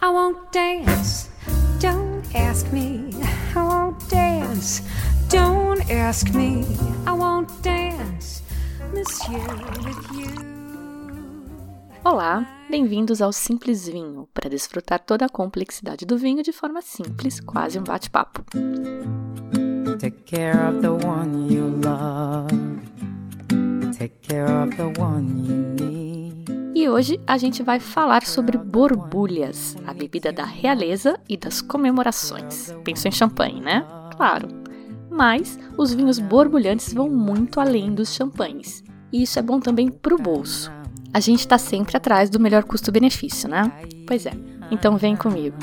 I 0.00 0.10
won't 0.10 0.52
dance. 0.52 1.28
Don't 1.80 2.22
ask 2.32 2.72
me. 2.72 3.10
I 3.56 3.62
won't 3.62 4.08
dance. 4.08 4.82
Don't 5.28 5.90
ask 5.90 6.32
me. 6.34 6.64
I 7.04 7.12
won't 7.12 7.50
dance. 7.62 8.42
Monsieur 8.94 9.40
with 9.84 10.12
you. 10.14 10.48
Olá, 12.04 12.46
bem-vindos 12.70 13.20
ao 13.20 13.32
Simples 13.32 13.88
Vinho, 13.88 14.28
para 14.32 14.48
desfrutar 14.48 15.00
toda 15.00 15.26
a 15.26 15.28
complexidade 15.28 16.06
do 16.06 16.16
vinho 16.16 16.44
de 16.44 16.52
forma 16.52 16.80
simples, 16.80 17.40
quase 17.40 17.76
um 17.78 17.82
bate-papo. 17.82 18.44
Take 19.98 20.22
care 20.24 20.68
of 20.68 20.80
the 20.80 20.90
one 20.90 21.52
you 21.52 21.80
love. 21.84 22.48
Take 23.98 24.14
care 24.22 24.46
of 24.46 24.76
the 24.76 24.92
one 25.00 25.44
you 25.44 25.74
need. 25.74 26.17
E 26.78 26.88
hoje 26.88 27.18
a 27.26 27.36
gente 27.36 27.60
vai 27.60 27.80
falar 27.80 28.24
sobre 28.24 28.56
borbulhas, 28.56 29.76
a 29.84 29.92
bebida 29.92 30.32
da 30.32 30.44
realeza 30.44 31.18
e 31.28 31.36
das 31.36 31.60
comemorações. 31.60 32.72
Pensou 32.84 33.08
em 33.08 33.12
champanhe, 33.12 33.60
né? 33.60 33.84
Claro. 34.16 34.46
Mas 35.10 35.58
os 35.76 35.92
vinhos 35.92 36.20
borbulhantes 36.20 36.94
vão 36.94 37.10
muito 37.10 37.58
além 37.58 37.92
dos 37.92 38.14
champanhes. 38.14 38.84
E 39.12 39.24
isso 39.24 39.40
é 39.40 39.42
bom 39.42 39.58
também 39.58 39.88
para 39.90 40.14
o 40.14 40.22
bolso. 40.22 40.70
A 41.12 41.18
gente 41.18 41.40
está 41.40 41.58
sempre 41.58 41.96
atrás 41.96 42.30
do 42.30 42.38
melhor 42.38 42.62
custo-benefício, 42.62 43.48
né? 43.48 43.72
Pois 44.06 44.24
é. 44.24 44.30
Então 44.70 44.96
vem 44.96 45.16
comigo. 45.16 45.56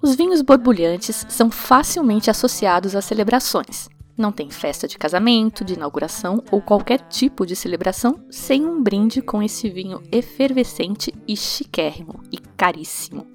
Os 0.00 0.14
vinhos 0.14 0.40
borbulhantes 0.40 1.26
são 1.28 1.50
facilmente 1.50 2.30
associados 2.30 2.94
a 2.94 3.02
celebrações. 3.02 3.88
Não 4.16 4.30
tem 4.30 4.48
festa 4.48 4.86
de 4.86 4.96
casamento, 4.96 5.64
de 5.64 5.74
inauguração 5.74 6.42
ou 6.52 6.62
qualquer 6.62 7.00
tipo 7.08 7.44
de 7.44 7.56
celebração 7.56 8.24
sem 8.30 8.64
um 8.64 8.80
brinde 8.80 9.20
com 9.20 9.42
esse 9.42 9.68
vinho 9.68 10.00
efervescente 10.12 11.12
e 11.26 11.36
chiquérrimo 11.36 12.22
e 12.30 12.38
caríssimo. 12.38 13.26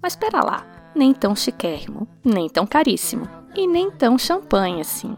Mas 0.00 0.12
espera 0.12 0.44
lá, 0.44 0.64
nem 0.94 1.12
tão 1.12 1.34
chiquérrimo, 1.34 2.06
nem 2.24 2.48
tão 2.48 2.64
caríssimo 2.64 3.28
e 3.56 3.66
nem 3.66 3.90
tão 3.90 4.16
champanhe 4.16 4.80
assim. 4.80 5.16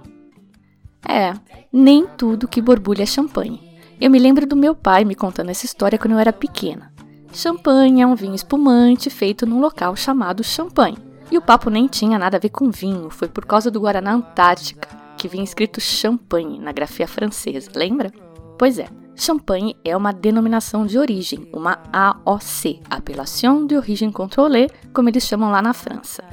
É, 1.06 1.34
nem 1.70 2.06
tudo 2.06 2.48
que 2.48 2.62
borbulha 2.62 3.03
é 3.03 3.06
champanhe. 3.06 3.61
Eu 4.00 4.11
me 4.11 4.19
lembro 4.19 4.47
do 4.47 4.56
meu 4.56 4.75
pai 4.75 5.05
me 5.05 5.15
contando 5.15 5.50
essa 5.50 5.67
história 5.67 5.98
quando 5.98 6.12
eu 6.12 6.19
era 6.19 6.33
pequena. 6.33 6.91
Champanhe 7.33 8.00
é 8.00 8.06
um 8.06 8.15
vinho 8.15 8.34
espumante 8.34 9.11
feito 9.11 9.44
num 9.44 9.61
local 9.61 9.94
chamado 9.94 10.42
champanhe. 10.42 10.97
E 11.31 11.37
o 11.37 11.42
papo 11.42 11.70
nem 11.70 11.87
tinha 11.87 12.19
nada 12.19 12.37
a 12.37 12.41
ver 12.41 12.50
com 12.50 12.70
vinho, 12.70 13.09
foi 13.11 13.28
por 13.28 13.47
causa 13.47 13.70
do 13.70 13.81
Guaraná 13.81 14.12
Antártica, 14.12 15.02
que 15.23 15.28
vinha 15.28 15.45
escrito 15.45 15.81
champanhe 15.81 16.59
na 16.59 16.73
grafia 16.73 17.06
francesa, 17.06 17.70
lembra? 17.77 18.11
Pois 18.59 18.77
é, 18.77 18.89
champanhe 19.15 19.77
é 19.84 19.97
uma 19.97 20.12
denominação 20.12 20.84
de 20.84 20.98
origem, 20.98 21.47
uma 21.53 21.78
AOC, 21.92 22.81
Appellation 22.91 23.65
de 23.65 23.77
Origine 23.77 24.12
Contrôlée, 24.12 24.69
como 24.93 25.09
eles 25.09 25.25
chamam 25.25 25.53
lá 25.53 25.62
na 25.62 25.73
França. 25.73 26.25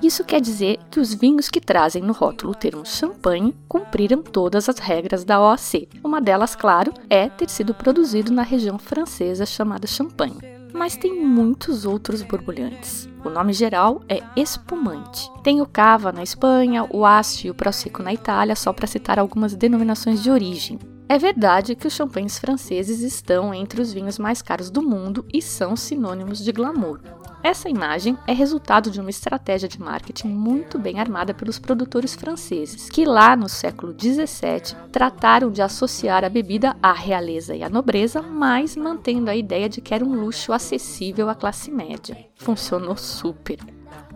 Isso 0.00 0.22
quer 0.22 0.40
dizer 0.40 0.78
que 0.88 1.00
os 1.00 1.12
vinhos 1.12 1.48
que 1.48 1.60
trazem 1.60 2.00
no 2.00 2.12
rótulo 2.12 2.52
o 2.52 2.54
termo 2.54 2.86
champanhe 2.86 3.56
cumpriram 3.66 4.22
todas 4.22 4.68
as 4.68 4.78
regras 4.78 5.24
da 5.24 5.40
OAC. 5.40 5.88
Uma 6.04 6.20
delas, 6.20 6.54
claro, 6.54 6.94
é 7.10 7.28
ter 7.28 7.50
sido 7.50 7.74
produzido 7.74 8.32
na 8.32 8.42
região 8.42 8.78
francesa 8.78 9.44
chamada 9.44 9.88
Champagne. 9.88 10.38
Mas 10.72 10.96
tem 10.96 11.14
muitos 11.14 11.84
outros 11.84 12.22
borbulhantes. 12.22 13.08
O 13.24 13.30
nome 13.30 13.52
geral 13.52 14.02
é 14.08 14.22
espumante. 14.36 15.30
Tem 15.42 15.60
o 15.60 15.66
cava 15.66 16.12
na 16.12 16.22
Espanha, 16.22 16.86
o 16.90 17.04
asti 17.04 17.48
e 17.48 17.50
o 17.50 17.54
prosecco 17.54 18.02
na 18.02 18.12
Itália, 18.12 18.54
só 18.54 18.72
para 18.72 18.86
citar 18.86 19.18
algumas 19.18 19.54
denominações 19.54 20.22
de 20.22 20.30
origem. 20.30 20.78
É 21.08 21.18
verdade 21.18 21.74
que 21.74 21.86
os 21.86 21.94
champanhes 21.94 22.38
franceses 22.38 23.00
estão 23.00 23.54
entre 23.54 23.80
os 23.80 23.92
vinhos 23.92 24.18
mais 24.18 24.42
caros 24.42 24.70
do 24.70 24.82
mundo 24.82 25.24
e 25.32 25.40
são 25.40 25.74
sinônimos 25.74 26.38
de 26.38 26.52
glamour. 26.52 27.00
Essa 27.42 27.68
imagem 27.68 28.18
é 28.26 28.32
resultado 28.32 28.90
de 28.90 29.00
uma 29.00 29.10
estratégia 29.10 29.68
de 29.68 29.80
marketing 29.80 30.28
muito 30.28 30.76
bem 30.76 30.98
armada 30.98 31.32
pelos 31.32 31.58
produtores 31.58 32.14
franceses, 32.14 32.90
que 32.90 33.04
lá 33.04 33.36
no 33.36 33.48
século 33.48 33.94
XVII 33.96 34.76
trataram 34.90 35.50
de 35.50 35.62
associar 35.62 36.24
a 36.24 36.28
bebida 36.28 36.76
à 36.82 36.92
realeza 36.92 37.54
e 37.54 37.62
à 37.62 37.68
nobreza, 37.68 38.20
mas 38.20 38.74
mantendo 38.74 39.30
a 39.30 39.36
ideia 39.36 39.68
de 39.68 39.80
que 39.80 39.94
era 39.94 40.04
um 40.04 40.20
luxo 40.20 40.52
acessível 40.52 41.28
à 41.28 41.34
classe 41.34 41.70
média. 41.70 42.16
Funcionou 42.36 42.96
super. 42.96 43.58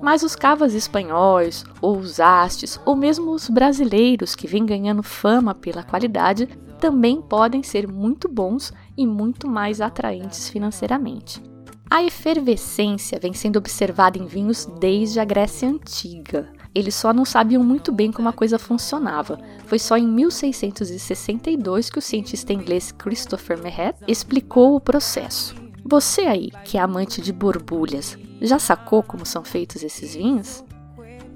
Mas 0.03 0.25
os 0.25 0.35
cavas 0.35 0.75
espanhóis, 0.75 1.65
ou 1.81 1.97
os 1.97 2.19
hastes, 2.19 2.81
ou 2.85 2.97
mesmo 2.97 3.31
os 3.31 3.49
brasileiros 3.49 4.35
que 4.35 4.49
vêm 4.49 4.67
ganhando 4.67 5.03
fama 5.03 5.55
pela 5.55 5.85
qualidade, 5.85 6.49
também 6.81 7.23
podem 7.23 7.63
ser 7.63 7.87
muito 7.87 8.29
bons 8.29 8.73
e 8.97 9.07
muito 9.07 9.49
mais 9.49 9.81
atraentes 9.81 10.49
financeiramente. 10.49 11.52
A 11.93 12.03
efervescência 12.03 13.21
vem 13.21 13.35
sendo 13.35 13.59
observada 13.59 14.17
em 14.17 14.25
vinhos 14.25 14.65
desde 14.81 15.21
a 15.21 15.27
Grécia 15.27 15.69
Antiga. 15.69 16.51
Eles 16.75 16.95
só 16.95 17.13
não 17.13 17.27
sabiam 17.27 17.63
muito 17.63 17.93
bem 17.93 18.11
como 18.11 18.31
a 18.31 18.33
coisa 18.33 18.59
funcionava. 18.59 19.39
Foi 19.67 19.79
só 19.79 19.99
em 19.99 20.07
1662 20.07 21.91
que 21.91 21.99
o 21.99 22.01
cientista 22.01 22.51
inglês 22.51 22.93
Christopher 22.93 23.63
Mehet 23.63 23.95
explicou 24.09 24.75
o 24.75 24.81
processo. 24.81 25.55
Você 25.85 26.23
aí, 26.23 26.51
que 26.65 26.79
é 26.79 26.81
amante 26.81 27.21
de 27.21 27.31
borbulhas, 27.31 28.17
já 28.41 28.59
sacou 28.59 29.03
como 29.03 29.27
são 29.27 29.45
feitos 29.45 29.83
esses 29.83 30.15
vinhos? 30.15 30.65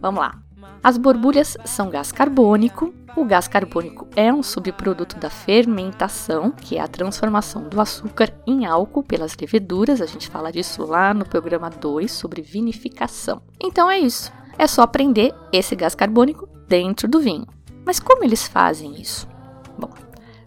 Vamos 0.01 0.21
lá. 0.21 0.41
As 0.83 0.97
borbulhas 0.97 1.59
são 1.67 1.91
gás 1.91 2.11
carbônico. 2.11 2.95
O 3.17 3.25
gás 3.25 3.49
carbônico 3.49 4.07
é 4.15 4.31
um 4.31 4.43
subproduto 4.43 5.19
da 5.19 5.31
fermentação, 5.31 6.51
que 6.51 6.77
é 6.77 6.83
a 6.83 6.87
transformação 6.87 7.67
do 7.67 7.81
açúcar 7.81 8.31
em 8.47 8.67
álcool 8.67 9.03
pelas 9.03 9.35
leveduras. 9.35 10.03
A 10.03 10.07
gente 10.07 10.29
fala 10.29 10.53
disso 10.53 10.85
lá 10.85 11.15
no 11.15 11.25
programa 11.25 11.71
2 11.71 12.13
sobre 12.13 12.43
vinificação. 12.43 13.41
Então 13.59 13.91
é 13.91 13.99
isso. 13.99 14.31
É 14.59 14.67
só 14.67 14.87
prender 14.87 15.35
esse 15.51 15.75
gás 15.75 15.95
carbônico 15.95 16.47
dentro 16.69 17.09
do 17.09 17.19
vinho. 17.19 17.47
Mas 17.87 17.99
como 17.99 18.23
eles 18.23 18.47
fazem 18.47 19.01
isso? 19.01 19.27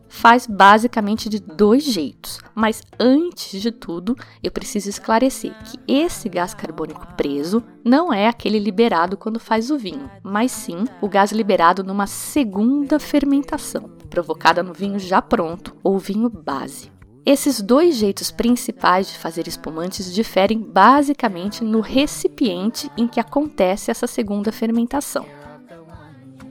Faz 0.10 0.48
basicamente 0.48 1.30
de 1.30 1.40
dois 1.40 1.84
jeitos. 1.84 2.40
Mas 2.56 2.82
antes 3.00 3.62
de 3.62 3.72
tudo, 3.72 4.18
eu 4.44 4.52
preciso 4.52 4.90
esclarecer 4.90 5.54
que 5.64 5.80
esse 5.88 6.28
gás 6.28 6.54
carbônico 6.54 7.08
preso 7.16 7.64
não 7.86 8.12
é 8.12 8.28
aquele 8.28 8.60
liberado 8.60 9.16
quando 9.16 9.40
faz 9.40 9.70
o 9.70 9.78
vinho, 9.78 10.10
mas 10.24 10.52
sim 10.52 10.84
o 11.00 11.08
gás 11.08 11.32
liberado 11.32 11.84
numa 11.84 12.08
segunda 12.08 13.00
fermentação, 13.00 13.90
provocada 14.10 14.64
no 14.64 14.74
vinho 14.74 15.00
já 15.00 15.22
pronto 15.22 15.76
ou 15.84 15.98
vinho 16.00 16.30
base. 16.30 16.92
Esses 17.26 17.62
dois 17.62 17.96
jeitos 17.96 18.32
principais 18.32 19.08
de 19.08 19.18
fazer 19.18 19.48
espumantes 19.48 20.12
diferem 20.12 20.60
basicamente 20.60 21.64
no 21.64 21.80
recipiente 21.80 22.90
em 22.98 23.08
que 23.08 23.20
acontece 23.20 23.92
essa 23.92 24.08
segunda 24.08 24.52
fermentação. 24.52 25.26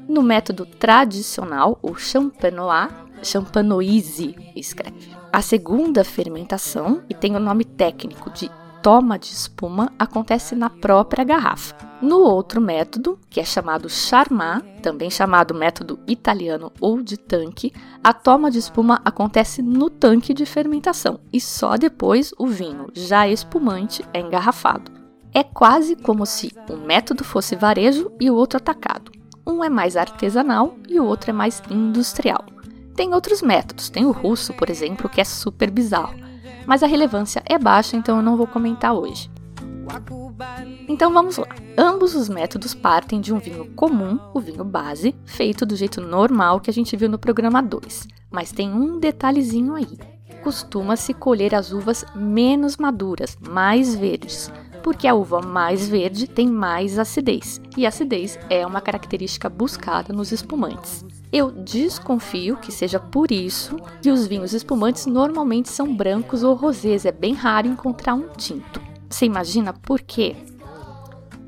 No 0.09 0.23
método 0.23 0.65
tradicional, 0.65 1.79
o 1.83 1.95
champenois, 1.97 2.91
champanoise 3.23 4.35
escreve. 4.55 5.11
A 5.33 5.43
segunda 5.43 6.05
fermentação, 6.05 7.03
e 7.09 7.15
tem 7.15 7.37
o 7.37 7.41
nome 7.41 7.65
técnico 7.65 8.31
de 8.31 8.51
toma 8.83 9.19
de 9.19 9.33
espuma, 9.33 9.93
acontece 9.99 10.55
na 10.55 10.71
própria 10.71 11.25
garrafa. 11.25 11.77
No 12.01 12.21
outro 12.21 12.61
método, 12.61 13.19
que 13.29 13.41
é 13.41 13.45
chamado 13.45 13.89
charmat, 13.89 14.65
também 14.81 15.11
chamado 15.11 15.53
método 15.53 15.99
italiano 16.07 16.73
ou 16.81 17.03
de 17.03 17.17
tanque, 17.17 17.73
a 18.03 18.13
toma 18.13 18.51
de 18.51 18.59
espuma 18.59 19.01
acontece 19.05 19.61
no 19.61 19.91
tanque 19.91 20.33
de 20.33 20.47
fermentação 20.47 21.21
e 21.33 21.41
só 21.41 21.77
depois 21.77 22.33
o 22.39 22.47
vinho, 22.47 22.87
já 22.95 23.29
espumante, 23.29 24.05
é 24.15 24.21
engarrafado. 24.21 24.93
É 25.35 25.43
quase 25.43 25.95
como 25.97 26.25
se 26.25 26.53
um 26.71 26.87
método 26.87 27.25
fosse 27.25 27.55
varejo 27.55 28.11
e 28.21 28.31
o 28.31 28.35
outro 28.35 28.57
atacado. 28.57 29.13
Um 29.47 29.63
é 29.63 29.69
mais 29.69 29.97
artesanal 29.97 30.77
e 30.89 30.99
o 31.01 31.05
outro 31.05 31.31
é 31.31 31.33
mais 31.33 31.63
industrial. 31.71 32.45
Tem 32.99 33.15
outros 33.15 33.43
métodos, 33.43 33.89
tem 33.89 34.05
o 34.05 34.11
russo, 34.11 34.53
por 34.53 34.69
exemplo, 34.69 35.09
que 35.09 35.21
é 35.21 35.25
super 35.25 35.71
bizarro, 35.71 36.17
mas 36.67 36.83
a 36.83 36.87
relevância 36.89 37.41
é 37.47 37.57
baixa, 37.57 37.97
então 37.97 38.17
eu 38.17 38.23
não 38.25 38.37
vou 38.37 38.49
comentar 38.49 38.93
hoje. 38.93 39.31
Então 40.89 41.13
vamos 41.13 41.37
lá. 41.37 41.47
Ambos 41.77 42.17
os 42.17 42.29
métodos 42.29 42.75
partem 42.75 43.21
de 43.21 43.33
um 43.33 43.39
vinho 43.39 43.67
comum, 43.77 44.19
o 44.35 44.41
vinho 44.41 44.65
base, 44.65 45.15
feito 45.25 45.65
do 45.65 45.77
jeito 45.77 46.01
normal 46.01 46.59
que 46.59 46.71
a 46.71 46.73
gente 46.73 46.97
viu 46.97 47.09
no 47.09 47.21
programa 47.21 47.63
2. 47.63 48.09
Mas 48.33 48.51
tem 48.51 48.69
um 48.69 48.99
detalhezinho 48.99 49.77
aí. 49.77 49.97
Costuma-se 50.43 51.15
colher 51.15 51.55
as 51.55 51.71
uvas 51.71 52.05
menos 52.17 52.79
maduras, 52.79 53.39
mais 53.41 53.95
verdes, 53.95 54.51
porque 54.83 55.07
a 55.07 55.15
uva 55.15 55.41
mais 55.41 55.89
verde 55.89 56.27
tem 56.27 56.49
mais 56.49 56.99
acidez, 56.99 57.61
e 57.77 57.87
acidez 57.87 58.37
é 58.51 58.67
uma 58.67 58.81
característica 58.81 59.49
buscada 59.49 60.13
nos 60.13 60.33
espumantes. 60.33 61.05
Eu 61.31 61.51
desconfio 61.51 62.57
que 62.57 62.73
seja 62.73 62.99
por 62.99 63.31
isso 63.31 63.77
que 64.01 64.11
os 64.11 64.27
vinhos 64.27 64.55
espumantes 64.55 65.05
normalmente 65.05 65.69
são 65.69 65.95
brancos 65.95 66.43
ou 66.43 66.55
rosés, 66.55 67.05
é 67.05 67.13
bem 67.13 67.35
raro 67.35 67.69
encontrar 67.69 68.15
um 68.15 68.29
tinto. 68.29 68.81
Você 69.11 69.27
imagina 69.27 69.75
por 69.75 70.01
quê? 70.01 70.37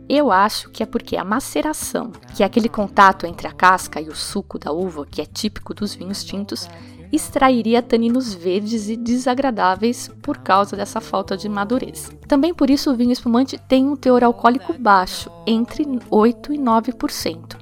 Eu 0.06 0.30
acho 0.30 0.70
que 0.70 0.82
é 0.82 0.86
porque 0.86 1.16
a 1.16 1.24
maceração, 1.24 2.10
que 2.36 2.42
é 2.42 2.46
aquele 2.46 2.68
contato 2.68 3.26
entre 3.26 3.46
a 3.46 3.52
casca 3.52 4.00
e 4.00 4.08
o 4.08 4.14
suco 4.14 4.58
da 4.58 4.72
uva, 4.72 5.06
que 5.06 5.22
é 5.22 5.24
típico 5.24 5.72
dos 5.72 5.94
vinhos 5.94 6.24
tintos, 6.24 6.68
extrairia 7.12 7.80
taninos 7.80 8.34
verdes 8.34 8.88
e 8.88 8.96
desagradáveis 8.96 10.08
por 10.20 10.38
causa 10.38 10.76
dessa 10.76 11.00
falta 11.00 11.36
de 11.36 11.48
madurez. 11.48 12.10
Também 12.28 12.52
por 12.52 12.68
isso 12.68 12.90
o 12.90 12.96
vinho 12.96 13.12
espumante 13.12 13.56
tem 13.56 13.86
um 13.86 13.96
teor 13.96 14.24
alcoólico 14.24 14.74
baixo, 14.74 15.30
entre 15.46 15.86
8 16.10 16.52
e 16.52 16.58
9%. 16.58 17.59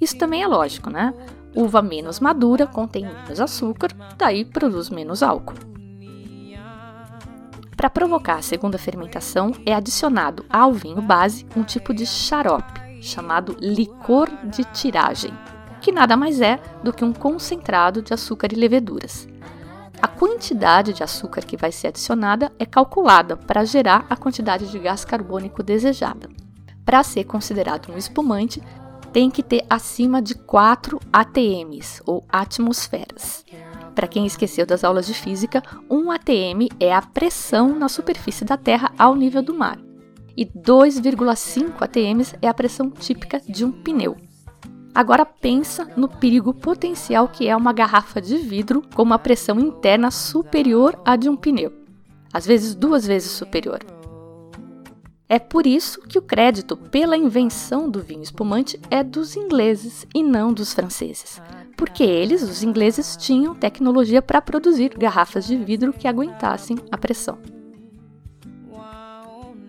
Isso 0.00 0.16
também 0.16 0.42
é 0.42 0.46
lógico, 0.46 0.88
né? 0.90 1.12
Uva 1.54 1.82
menos 1.82 2.20
madura 2.20 2.66
contém 2.66 3.04
menos 3.04 3.40
açúcar, 3.40 3.90
daí 4.16 4.44
produz 4.44 4.88
menos 4.88 5.22
álcool. 5.22 5.54
Para 7.76 7.90
provocar 7.90 8.34
a 8.34 8.42
segunda 8.42 8.78
fermentação, 8.78 9.52
é 9.64 9.74
adicionado 9.74 10.44
ao 10.50 10.72
vinho 10.72 11.00
base 11.00 11.46
um 11.56 11.62
tipo 11.62 11.94
de 11.94 12.06
xarope, 12.06 13.02
chamado 13.02 13.56
licor 13.58 14.28
de 14.44 14.64
tiragem, 14.64 15.32
que 15.80 15.90
nada 15.90 16.16
mais 16.16 16.40
é 16.40 16.60
do 16.84 16.92
que 16.92 17.04
um 17.04 17.12
concentrado 17.12 18.02
de 18.02 18.12
açúcar 18.12 18.52
e 18.52 18.56
leveduras. 18.56 19.26
A 20.00 20.06
quantidade 20.06 20.92
de 20.92 21.02
açúcar 21.02 21.42
que 21.42 21.56
vai 21.56 21.72
ser 21.72 21.88
adicionada 21.88 22.52
é 22.58 22.66
calculada 22.66 23.36
para 23.36 23.64
gerar 23.64 24.06
a 24.08 24.16
quantidade 24.16 24.70
de 24.70 24.78
gás 24.78 25.04
carbônico 25.04 25.62
desejada. 25.62 26.28
Para 26.84 27.02
ser 27.02 27.24
considerado 27.24 27.92
um 27.92 27.96
espumante, 27.96 28.62
tem 29.12 29.30
que 29.30 29.42
ter 29.42 29.64
acima 29.68 30.22
de 30.22 30.34
4 30.34 31.00
ATMs, 31.12 32.02
ou 32.06 32.24
atmosferas. 32.28 33.44
Para 33.94 34.08
quem 34.08 34.24
esqueceu 34.24 34.64
das 34.64 34.84
aulas 34.84 35.06
de 35.06 35.14
física, 35.14 35.62
um 35.88 36.10
ATM 36.10 36.68
é 36.78 36.94
a 36.94 37.02
pressão 37.02 37.76
na 37.76 37.88
superfície 37.88 38.44
da 38.44 38.56
Terra 38.56 38.92
ao 38.98 39.14
nível 39.14 39.42
do 39.42 39.54
mar, 39.54 39.78
e 40.36 40.46
2,5 40.46 41.82
ATMs 41.82 42.34
é 42.40 42.48
a 42.48 42.54
pressão 42.54 42.90
típica 42.90 43.40
de 43.40 43.64
um 43.64 43.72
pneu. 43.72 44.16
Agora 44.94 45.24
pensa 45.24 45.88
no 45.96 46.08
perigo 46.08 46.52
potencial 46.52 47.28
que 47.28 47.46
é 47.46 47.54
uma 47.54 47.72
garrafa 47.72 48.20
de 48.20 48.36
vidro 48.38 48.82
com 48.94 49.02
uma 49.02 49.18
pressão 49.18 49.58
interna 49.60 50.10
superior 50.10 51.00
à 51.04 51.14
de 51.14 51.28
um 51.28 51.36
pneu, 51.36 51.72
às 52.32 52.46
vezes 52.46 52.74
duas 52.74 53.06
vezes 53.06 53.30
superior. 53.30 53.99
É 55.32 55.38
por 55.38 55.64
isso 55.64 56.00
que 56.00 56.18
o 56.18 56.22
crédito 56.22 56.76
pela 56.76 57.16
invenção 57.16 57.88
do 57.88 58.02
vinho 58.02 58.20
espumante 58.20 58.80
é 58.90 59.04
dos 59.04 59.36
ingleses 59.36 60.04
e 60.12 60.24
não 60.24 60.52
dos 60.52 60.72
franceses, 60.74 61.40
porque 61.76 62.02
eles, 62.02 62.42
os 62.42 62.64
ingleses, 62.64 63.16
tinham 63.16 63.54
tecnologia 63.54 64.20
para 64.20 64.42
produzir 64.42 64.88
garrafas 64.98 65.46
de 65.46 65.56
vidro 65.56 65.92
que 65.92 66.08
aguentassem 66.08 66.76
a 66.90 66.98
pressão. 66.98 67.38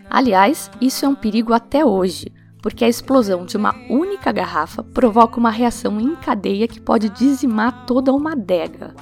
Aliás, 0.10 0.72
isso 0.82 1.06
é 1.06 1.08
um 1.08 1.14
perigo 1.14 1.54
até 1.54 1.86
hoje, 1.86 2.34
porque 2.60 2.84
a 2.84 2.90
explosão 2.90 3.46
de 3.46 3.56
uma 3.56 3.76
única 3.88 4.32
garrafa 4.32 4.82
provoca 4.84 5.40
uma 5.40 5.52
reação 5.52 6.02
em 6.02 6.16
cadeia 6.16 6.68
que 6.68 6.82
pode 6.82 7.08
dizimar 7.08 7.86
toda 7.86 8.12
uma 8.12 8.32
adega. 8.32 8.96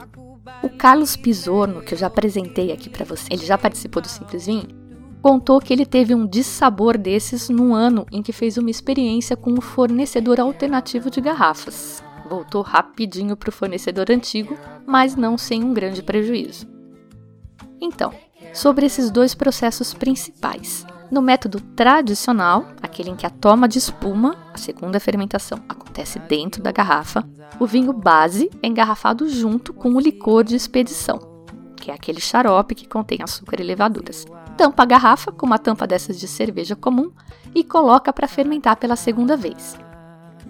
O 0.61 0.69
Carlos 0.69 1.15
Pisorno, 1.15 1.81
que 1.81 1.93
eu 1.93 1.97
já 1.97 2.07
apresentei 2.07 2.73
aqui 2.73 2.89
para 2.89 3.05
você, 3.05 3.31
ele 3.31 3.45
já 3.45 3.57
participou 3.57 4.01
do 4.01 4.09
Simples 4.09 4.45
Vinho, 4.45 4.78
contou 5.21 5.59
que 5.59 5.73
ele 5.73 5.85
teve 5.85 6.15
um 6.15 6.25
dissabor 6.25 6.97
desses 6.97 7.49
no 7.49 7.73
ano 7.73 8.05
em 8.11 8.21
que 8.21 8.31
fez 8.31 8.57
uma 8.57 8.69
experiência 8.69 9.35
com 9.35 9.51
um 9.51 9.61
fornecedor 9.61 10.39
alternativo 10.39 11.09
de 11.09 11.21
garrafas. 11.21 12.03
Voltou 12.29 12.61
rapidinho 12.61 13.35
para 13.35 13.49
o 13.49 13.53
fornecedor 13.53 14.11
antigo, 14.11 14.57
mas 14.85 15.15
não 15.15 15.37
sem 15.37 15.63
um 15.63 15.73
grande 15.73 16.03
prejuízo. 16.03 16.67
Então, 17.81 18.13
sobre 18.53 18.85
esses 18.85 19.09
dois 19.09 19.33
processos 19.33 19.93
principais. 19.93 20.85
No 21.11 21.23
método 21.23 21.59
tradicional, 21.59 22.67
aquele 22.81 23.09
em 23.09 23.15
que 23.15 23.25
a 23.25 23.31
toma 23.31 23.67
de 23.67 23.79
espuma, 23.79 24.35
a 24.53 24.57
segunda 24.57 24.99
fermentação, 24.99 25.59
acontece 25.67 26.19
dentro 26.19 26.61
da 26.61 26.71
garrafa, 26.71 27.27
o 27.59 27.65
vinho 27.65 27.91
base 27.91 28.49
é 28.61 28.67
engarrafado 28.67 29.27
junto 29.27 29.73
com 29.73 29.93
o 29.93 29.99
licor 29.99 30.43
de 30.43 30.55
expedição, 30.55 31.28
que 31.89 31.91
é 31.91 31.95
aquele 31.95 32.21
xarope 32.21 32.75
que 32.75 32.87
contém 32.87 33.19
açúcar 33.23 33.59
e 33.59 33.63
levaduras 33.63 34.25
tampa 34.55 34.83
a 34.83 34.85
garrafa 34.85 35.31
com 35.31 35.45
uma 35.45 35.57
tampa 35.57 35.87
dessas 35.87 36.19
de 36.19 36.27
cerveja 36.27 36.75
comum 36.75 37.11
e 37.55 37.63
coloca 37.63 38.13
para 38.13 38.27
fermentar 38.27 38.75
pela 38.75 38.95
segunda 38.95 39.35
vez. 39.35 39.75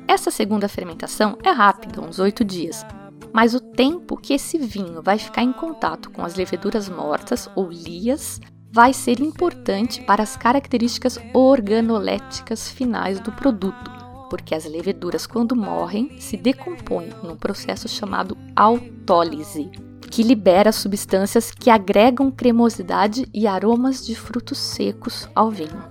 Essa 0.08 0.32
segunda 0.32 0.68
fermentação 0.68 1.38
é 1.44 1.52
rápida, 1.52 2.02
uns 2.02 2.20
8 2.20 2.44
dias, 2.44 2.86
mas 3.32 3.54
o 3.54 3.60
tempo 3.60 4.18
que 4.18 4.34
esse 4.34 4.58
vinho 4.58 5.02
vai 5.02 5.18
ficar 5.18 5.44
em 5.44 5.54
contato 5.54 6.10
com 6.10 6.26
as 6.26 6.36
leveduras 6.36 6.90
mortas 6.90 7.48
ou 7.56 7.70
lias 7.70 8.42
vai 8.72 8.92
ser 8.92 9.22
importante 9.22 10.02
para 10.02 10.24
as 10.24 10.36
características 10.36 11.20
organoléticas 11.34 12.70
finais 12.70 13.20
do 13.20 13.32
produto, 13.32 13.92
porque 14.30 14.56
as 14.56 14.66
leveduras, 14.66 15.26
quando 15.26 15.56
morrem, 15.56 16.20
se 16.20 16.36
decompõem 16.36 17.10
num 17.24 17.36
processo 17.36 17.88
chamado 17.88 18.36
autólise 18.56 19.70
que 20.10 20.24
libera 20.24 20.72
substâncias 20.72 21.52
que 21.52 21.70
agregam 21.70 22.32
cremosidade 22.32 23.28
e 23.34 23.48
aromas 23.48 24.06
de 24.06 24.16
frutos 24.16 24.58
secos 24.58 25.30
ao 25.36 25.52
vinho. 25.52 25.84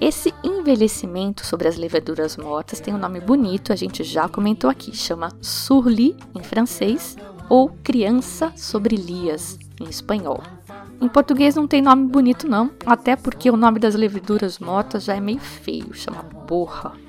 Esse 0.00 0.34
envelhecimento 0.42 1.46
sobre 1.46 1.68
as 1.68 1.76
leveduras 1.76 2.36
mortas 2.36 2.80
tem 2.80 2.94
um 2.94 2.98
nome 2.98 3.20
bonito, 3.20 3.72
a 3.72 3.76
gente 3.76 4.02
já 4.02 4.28
comentou 4.28 4.68
aqui, 4.68 4.94
chama 4.94 5.30
surli 5.40 6.16
em 6.34 6.42
francês 6.42 7.16
ou 7.48 7.70
criança 7.82 8.52
sobre 8.56 8.96
lias 8.96 9.58
em 9.80 9.88
espanhol. 9.88 10.42
Em 11.00 11.08
português 11.08 11.54
não 11.54 11.66
tem 11.66 11.82
nome 11.82 12.06
bonito 12.08 12.48
não, 12.48 12.70
até 12.86 13.16
porque 13.16 13.50
o 13.50 13.56
nome 13.56 13.78
das 13.78 13.94
leveduras 13.94 14.58
mortas 14.58 15.04
já 15.04 15.14
é 15.14 15.20
meio 15.20 15.40
feio, 15.40 15.92
chama 15.92 16.22
borra. 16.22 17.03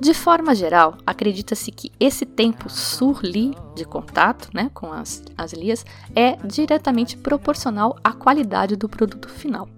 De 0.00 0.14
forma 0.14 0.54
geral, 0.54 0.96
acredita-se 1.04 1.72
que 1.72 1.90
esse 1.98 2.24
tempo 2.24 2.70
surli 2.70 3.52
de 3.74 3.84
contato 3.84 4.48
né, 4.54 4.70
com 4.72 4.92
as, 4.92 5.24
as 5.36 5.52
lias 5.52 5.84
é 6.14 6.36
diretamente 6.46 7.16
proporcional 7.16 7.96
à 8.02 8.12
qualidade 8.12 8.76
do 8.76 8.88
produto 8.88 9.28
final. 9.28 9.68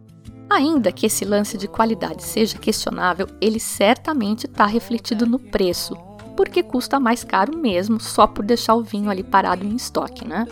Ainda 0.51 0.93
que 0.93 1.07
esse 1.07 1.25
lance 1.25 1.57
de 1.57 1.67
qualidade 1.67 2.23
seja 2.23 2.59
questionável, 2.59 3.29
ele 3.41 3.59
certamente 3.59 4.45
está 4.45 4.67
refletido 4.67 5.25
no 5.25 5.39
preço, 5.39 5.97
porque 6.37 6.63
custa 6.63 7.01
mais 7.01 7.25
caro 7.25 7.57
mesmo 7.57 7.99
só 7.99 8.27
por 8.27 8.45
deixar 8.45 8.75
o 8.75 8.83
vinho 8.83 9.09
ali 9.09 9.23
parado 9.23 9.65
em 9.65 9.75
estoque, 9.75 10.27
né? 10.27 10.47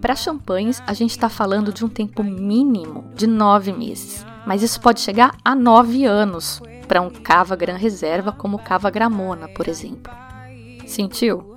Para 0.00 0.16
champanhes, 0.16 0.82
a 0.86 0.94
gente 0.94 1.10
está 1.10 1.28
falando 1.28 1.72
de 1.72 1.84
um 1.84 1.88
tempo 1.88 2.24
mínimo 2.24 3.04
de 3.14 3.26
nove 3.26 3.72
meses, 3.72 4.24
mas 4.46 4.62
isso 4.62 4.80
pode 4.80 5.00
chegar 5.00 5.36
a 5.44 5.54
nove 5.54 6.06
anos 6.06 6.60
para 6.90 7.00
um 7.00 7.08
cava 7.08 7.54
gran 7.54 7.76
reserva 7.76 8.32
como 8.32 8.56
o 8.56 8.60
cava 8.60 8.90
gramona, 8.90 9.46
por 9.46 9.68
exemplo. 9.68 10.12
Sentiu? 10.88 11.56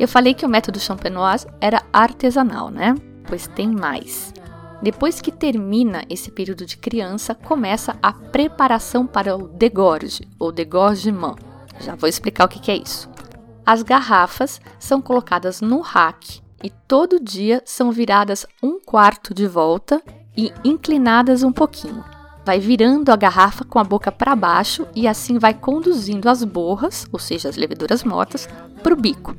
Eu 0.00 0.08
falei 0.08 0.32
que 0.32 0.46
o 0.46 0.48
método 0.48 0.80
champenoise 0.80 1.46
era 1.60 1.82
artesanal, 1.92 2.70
né? 2.70 2.94
Pois 3.28 3.46
tem 3.46 3.70
mais. 3.70 4.32
Depois 4.80 5.20
que 5.20 5.30
termina 5.30 6.06
esse 6.08 6.30
período 6.30 6.64
de 6.64 6.78
criança, 6.78 7.34
começa 7.34 7.98
a 8.02 8.14
preparação 8.14 9.06
para 9.06 9.36
o 9.36 9.46
degorge, 9.46 10.26
ou 10.38 10.50
degorgement. 10.50 11.36
Já 11.80 11.94
vou 11.94 12.08
explicar 12.08 12.46
o 12.46 12.48
que 12.48 12.70
é 12.70 12.76
isso. 12.76 13.10
As 13.66 13.82
garrafas 13.82 14.58
são 14.78 15.02
colocadas 15.02 15.60
no 15.60 15.82
rack 15.82 16.40
e 16.64 16.70
todo 16.70 17.22
dia 17.22 17.62
são 17.66 17.92
viradas 17.92 18.46
um 18.62 18.80
quarto 18.80 19.34
de 19.34 19.46
volta 19.46 20.02
e 20.34 20.50
inclinadas 20.64 21.42
um 21.42 21.52
pouquinho 21.52 22.02
vai 22.44 22.58
virando 22.58 23.10
a 23.10 23.16
garrafa 23.16 23.64
com 23.64 23.78
a 23.78 23.84
boca 23.84 24.10
para 24.10 24.34
baixo 24.34 24.86
e 24.94 25.06
assim 25.06 25.38
vai 25.38 25.54
conduzindo 25.54 26.28
as 26.28 26.42
borras, 26.44 27.06
ou 27.12 27.18
seja, 27.18 27.48
as 27.48 27.56
leveduras 27.56 28.04
mortas, 28.04 28.48
para 28.82 28.92
o 28.92 28.96
bico. 28.96 29.36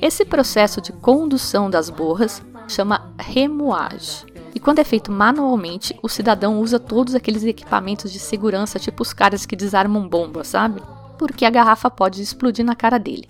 Esse 0.00 0.24
processo 0.24 0.80
de 0.80 0.92
condução 0.92 1.70
das 1.70 1.88
borras 1.88 2.42
chama 2.68 3.12
remoage. 3.18 4.26
E 4.54 4.60
quando 4.60 4.78
é 4.78 4.84
feito 4.84 5.12
manualmente, 5.12 5.98
o 6.02 6.08
cidadão 6.08 6.60
usa 6.60 6.78
todos 6.78 7.14
aqueles 7.14 7.44
equipamentos 7.44 8.10
de 8.10 8.18
segurança, 8.18 8.78
tipo 8.78 9.02
os 9.02 9.12
caras 9.12 9.46
que 9.46 9.56
desarmam 9.56 10.08
bombas, 10.08 10.48
sabe? 10.48 10.82
Porque 11.18 11.44
a 11.44 11.50
garrafa 11.50 11.90
pode 11.90 12.22
explodir 12.22 12.64
na 12.64 12.74
cara 12.74 12.98
dele. 12.98 13.28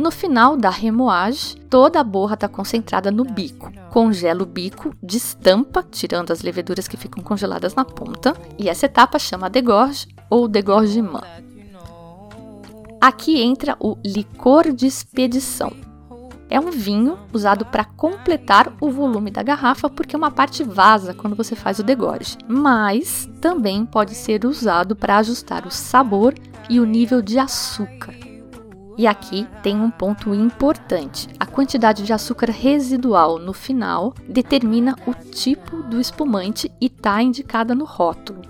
No 0.00 0.10
final 0.10 0.56
da 0.56 0.70
remoage, 0.70 1.56
toda 1.68 2.00
a 2.00 2.02
borra 2.02 2.32
está 2.32 2.48
concentrada 2.48 3.10
no 3.10 3.22
bico. 3.22 3.70
Congela 3.90 4.42
o 4.42 4.46
bico, 4.46 4.94
destampa, 5.02 5.82
tirando 5.90 6.30
as 6.30 6.40
leveduras 6.40 6.88
que 6.88 6.96
ficam 6.96 7.22
congeladas 7.22 7.74
na 7.74 7.84
ponta, 7.84 8.34
e 8.58 8.70
essa 8.70 8.86
etapa 8.86 9.18
chama 9.18 9.50
degorge 9.50 10.08
ou 10.30 10.48
degorgement. 10.48 11.20
Aqui 12.98 13.42
entra 13.42 13.76
o 13.78 13.98
licor 14.02 14.72
de 14.72 14.86
expedição. 14.86 15.70
É 16.48 16.58
um 16.58 16.70
vinho 16.70 17.18
usado 17.30 17.66
para 17.66 17.84
completar 17.84 18.72
o 18.80 18.90
volume 18.90 19.30
da 19.30 19.42
garrafa 19.42 19.90
porque 19.90 20.16
uma 20.16 20.30
parte 20.30 20.64
vaza 20.64 21.12
quando 21.12 21.36
você 21.36 21.54
faz 21.54 21.78
o 21.78 21.84
degorge, 21.84 22.38
mas 22.48 23.28
também 23.38 23.84
pode 23.84 24.14
ser 24.14 24.46
usado 24.46 24.96
para 24.96 25.18
ajustar 25.18 25.66
o 25.66 25.70
sabor 25.70 26.32
e 26.70 26.80
o 26.80 26.86
nível 26.86 27.20
de 27.20 27.38
açúcar. 27.38 28.29
E 29.00 29.06
aqui 29.06 29.48
tem 29.62 29.80
um 29.80 29.90
ponto 29.90 30.34
importante: 30.34 31.26
a 31.40 31.46
quantidade 31.46 32.02
de 32.02 32.12
açúcar 32.12 32.50
residual 32.50 33.38
no 33.38 33.54
final 33.54 34.12
determina 34.28 34.94
o 35.06 35.14
tipo 35.14 35.82
do 35.84 35.98
espumante 35.98 36.70
e 36.78 36.84
está 36.84 37.22
indicada 37.22 37.74
no 37.74 37.86
rótulo. 37.86 38.42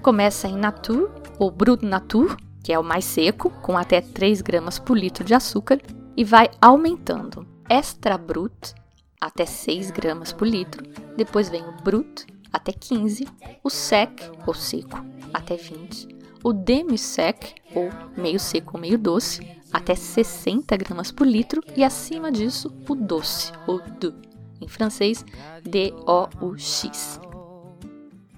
Começa 0.00 0.46
em 0.46 0.56
Natur 0.56 1.10
ou 1.36 1.50
Brut 1.50 1.84
Natur, 1.84 2.36
que 2.62 2.72
é 2.72 2.78
o 2.78 2.84
mais 2.84 3.04
seco, 3.04 3.50
com 3.60 3.76
até 3.76 4.00
3 4.00 4.40
gramas 4.40 4.78
por 4.78 4.96
litro 4.96 5.24
de 5.24 5.34
açúcar, 5.34 5.80
e 6.16 6.22
vai 6.22 6.48
aumentando. 6.60 7.44
Extra 7.68 8.16
Brut, 8.16 8.72
até 9.20 9.44
6 9.44 9.90
gramas 9.90 10.32
por 10.32 10.46
litro. 10.46 10.84
Depois 11.16 11.48
vem 11.48 11.64
o 11.64 11.82
Brut, 11.82 12.24
até 12.52 12.70
15. 12.70 13.26
O 13.64 13.68
Sec, 13.68 14.30
ou 14.46 14.54
seco, 14.54 15.04
até 15.34 15.56
20. 15.56 16.06
O 16.44 16.52
Demi-Sec, 16.52 17.54
ou 17.74 17.88
meio 18.16 18.38
seco 18.38 18.72
ou 18.74 18.80
meio 18.80 18.98
doce, 18.98 19.61
até 19.72 19.94
60 19.94 20.76
gramas 20.76 21.10
por 21.10 21.26
litro. 21.26 21.62
E 21.76 21.82
acima 21.82 22.30
disso, 22.30 22.72
o 22.88 22.94
doce, 22.94 23.52
ou 23.66 23.80
D, 23.80 24.12
em 24.60 24.68
francês, 24.68 25.24
D-O-U-X. 25.64 27.20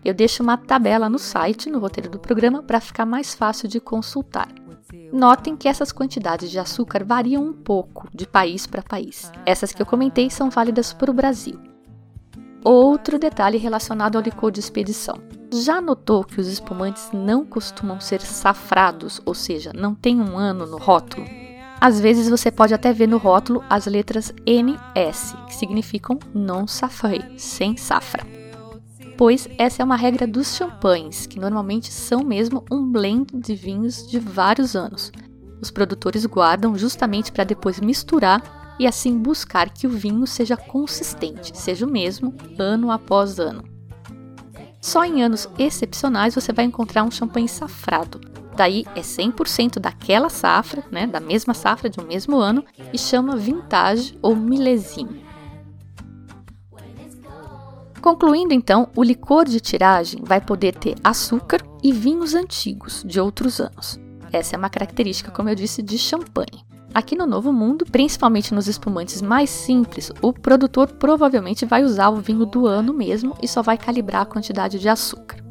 Eu 0.05 0.13
deixo 0.13 0.43
uma 0.43 0.59
tabela 0.59 1.09
no 1.09 1.19
site, 1.19 1.71
no 1.71 1.79
roteiro 1.79 2.11
do 2.11 2.19
programa, 2.19 2.63
para 2.63 2.81
ficar 2.81 3.07
mais 3.07 3.35
fácil 3.35 3.67
de 3.67 3.81
consultar. 3.81 4.49
Notem 5.13 5.57
que 5.57 5.69
essas 5.69 5.93
quantidades 5.93 6.51
de 6.51 6.59
açúcar 6.59 7.05
variam 7.05 7.43
um 7.43 7.53
pouco 7.53 8.09
de 8.15 8.27
país 8.27 8.67
para 8.67 8.83
país. 8.83 9.31
Essas 9.47 9.73
que 9.73 9.81
eu 9.81 9.87
comentei 9.87 10.29
são 10.29 10.51
válidas 10.51 10.93
para 10.93 11.11
o 11.11 11.15
Brasil. 11.15 11.59
Outro 12.63 13.19
detalhe 13.19 13.59
relacionado 13.59 14.17
ao 14.17 14.23
licor 14.23 14.51
de 14.51 14.61
expedição. 14.61 15.17
Já 15.63 15.81
notou 15.81 16.25
que 16.25 16.41
os 16.41 16.49
espumantes 16.49 17.11
não 17.13 17.45
costumam 17.45 18.01
ser 18.01 18.21
safrados, 18.21 19.21
ou 19.25 19.35
seja, 19.35 19.73
não 19.75 19.95
tem 19.95 20.21
um 20.21 20.37
ano 20.37 20.67
no 20.67 20.79
rótulo? 20.79 21.27
Às 21.81 22.01
vezes 22.01 22.29
você 22.29 22.51
pode 22.51 22.75
até 22.75 22.93
ver 22.93 23.07
no 23.07 23.19
rótulo 23.19 23.63
as 23.69 23.87
letras 23.87 24.33
NS, 24.47 25.35
que 25.47 25.55
significam 25.55 26.19
non 26.35 26.67
safré, 26.67 27.31
sem 27.37 27.77
safra 27.77 28.25
pois 29.17 29.49
essa 29.59 29.83
é 29.83 29.85
uma 29.85 29.97
regra 29.97 30.27
dos 30.27 30.55
champanhes, 30.55 31.27
que 31.27 31.39
normalmente 31.39 31.93
são 31.93 32.25
mesmo 32.25 32.65
um 32.71 32.91
blend 32.91 33.27
de 33.35 33.55
vinhos 33.55 34.09
de 34.09 34.19
vários 34.19 34.75
anos. 34.75 35.13
Os 35.61 35.71
produtores 35.71 36.27
guardam 36.27 36.77
justamente 36.77 37.33
para 37.33 37.45
depois 37.45 37.81
misturar 37.81 38.77
e 38.79 38.87
assim 38.87 39.17
buscar 39.17 39.71
que 39.71 39.87
o 39.87 39.91
vinho 39.91 40.27
seja 40.27 40.57
consistente, 40.57 41.57
seja 41.57 41.87
o 41.87 41.91
mesmo 41.91 42.35
ano 42.59 42.91
após 42.91 43.39
ano. 43.39 43.74
Só 44.85 45.03
em 45.03 45.23
anos 45.23 45.49
excepcionais 45.59 46.35
você 46.35 46.53
vai 46.53 46.67
encontrar 46.67 47.05
um 47.05 47.11
champanhe 47.11 47.49
safrado. 47.49 48.21
Daí 48.55 48.85
é 48.95 49.01
100% 49.01 49.79
daquela 49.79 50.29
safra, 50.29 50.85
né, 50.93 51.07
da 51.07 51.21
mesma 51.21 51.55
safra 51.55 51.89
de 51.89 51.99
um 51.99 52.05
mesmo 52.05 52.37
ano, 52.37 52.63
e 52.93 52.99
chama 52.99 53.35
vintage 53.35 54.15
ou 54.21 54.37
milésime. 54.37 55.25
Concluindo 58.03 58.53
então, 58.53 58.91
o 58.95 59.03
licor 59.03 59.47
de 59.47 59.59
tiragem 59.59 60.21
vai 60.23 60.39
poder 60.43 60.75
ter 60.75 60.97
açúcar 61.03 61.63
e 61.83 61.91
vinhos 61.91 62.35
antigos 62.35 63.03
de 63.07 63.19
outros 63.19 63.61
anos. 63.61 63.99
Essa 64.31 64.55
é 64.55 64.59
uma 64.59 64.69
característica, 64.69 65.31
como 65.31 65.49
eu 65.49 65.55
disse, 65.55 65.81
de 65.81 65.97
champanhe. 65.97 66.63
Aqui 66.95 67.17
no 67.17 67.27
Novo 67.27 67.53
Mundo, 67.53 67.85
principalmente 67.85 68.55
nos 68.55 68.69
espumantes 68.69 69.21
mais 69.21 69.51
simples, 69.51 70.13
o 70.23 70.33
produtor 70.33 70.93
provavelmente 70.93 71.67
vai 71.67 71.83
usar 71.83 72.09
o 72.11 72.21
vinho 72.21 72.47
do 72.47 72.69
ano 72.69 72.95
mesmo 72.95 73.37
e 73.43 73.49
só 73.49 73.63
vai 73.63 73.77
calibrar 73.77 74.23
a 74.23 74.27
quantidade 74.27 74.79
de 74.79 74.89
açúcar. 74.89 75.43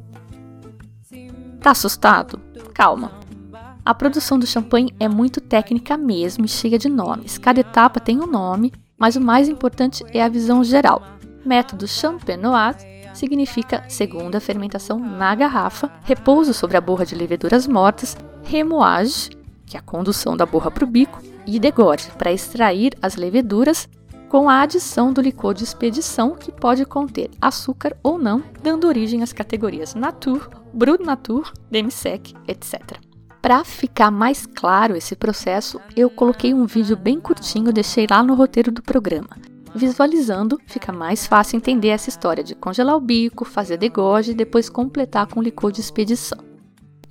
Tá 1.59 1.71
assustado? 1.71 2.39
Calma. 2.73 3.11
A 3.85 3.93
produção 3.93 4.39
do 4.39 4.47
champanhe 4.47 4.95
é 4.97 5.09
muito 5.09 5.41
técnica 5.41 5.97
mesmo 5.97 6.45
e 6.45 6.47
cheia 6.47 6.79
de 6.79 6.87
nomes. 6.87 7.37
Cada 7.37 7.59
etapa 7.59 7.99
tem 7.99 8.21
um 8.21 8.27
nome, 8.27 8.71
mas 8.97 9.17
o 9.17 9.21
mais 9.21 9.49
importante 9.49 10.05
é 10.13 10.23
a 10.23 10.29
visão 10.29 10.63
geral. 10.63 11.01
Método 11.45 11.85
champenoise 11.85 12.87
significa 13.13 13.83
segunda 13.89 14.39
fermentação 14.39 14.97
na 14.97 15.35
garrafa, 15.35 15.91
repouso 16.05 16.53
sobre 16.53 16.77
a 16.77 16.81
borra 16.81 17.05
de 17.05 17.15
leveduras 17.15 17.67
mortas, 17.67 18.15
remoage, 18.43 19.31
que 19.65 19.75
é 19.75 19.79
a 19.81 19.83
condução 19.83 20.37
da 20.37 20.45
borra 20.45 20.71
para 20.71 20.85
o 20.85 20.87
bico, 20.87 21.21
e 21.45 21.59
degorge, 21.59 22.09
para 22.17 22.31
extrair 22.31 22.93
as 23.01 23.15
leveduras 23.15 23.87
com 24.29 24.49
a 24.49 24.61
adição 24.61 25.13
do 25.13 25.21
licor 25.21 25.53
de 25.53 25.63
expedição, 25.63 26.35
que 26.35 26.51
pode 26.51 26.85
conter 26.85 27.29
açúcar 27.39 27.95
ou 28.01 28.17
não, 28.17 28.43
dando 28.63 28.87
origem 28.87 29.21
às 29.21 29.31
categorias 29.31 29.93
Natur, 29.93 30.49
Brut 30.73 31.03
Natur, 31.03 31.53
Demi-Sec, 31.69 32.33
etc. 32.47 32.97
Para 33.39 33.63
ficar 33.63 34.09
mais 34.09 34.45
claro 34.45 34.95
esse 34.95 35.15
processo, 35.15 35.79
eu 35.95 36.09
coloquei 36.09 36.53
um 36.53 36.65
vídeo 36.65 36.97
bem 36.97 37.19
curtinho, 37.19 37.71
deixei 37.71 38.07
lá 38.09 38.23
no 38.23 38.33
roteiro 38.33 38.71
do 38.71 38.81
programa. 38.81 39.37
Visualizando, 39.75 40.59
fica 40.65 40.91
mais 40.91 41.27
fácil 41.27 41.57
entender 41.57 41.89
essa 41.89 42.09
história 42.09 42.43
de 42.43 42.55
congelar 42.55 42.95
o 42.95 43.01
bico, 43.01 43.43
fazer 43.43 43.77
degorge 43.77 44.31
e 44.31 44.35
depois 44.35 44.69
completar 44.69 45.27
com 45.27 45.41
licor 45.41 45.71
de 45.71 45.81
expedição. 45.81 46.39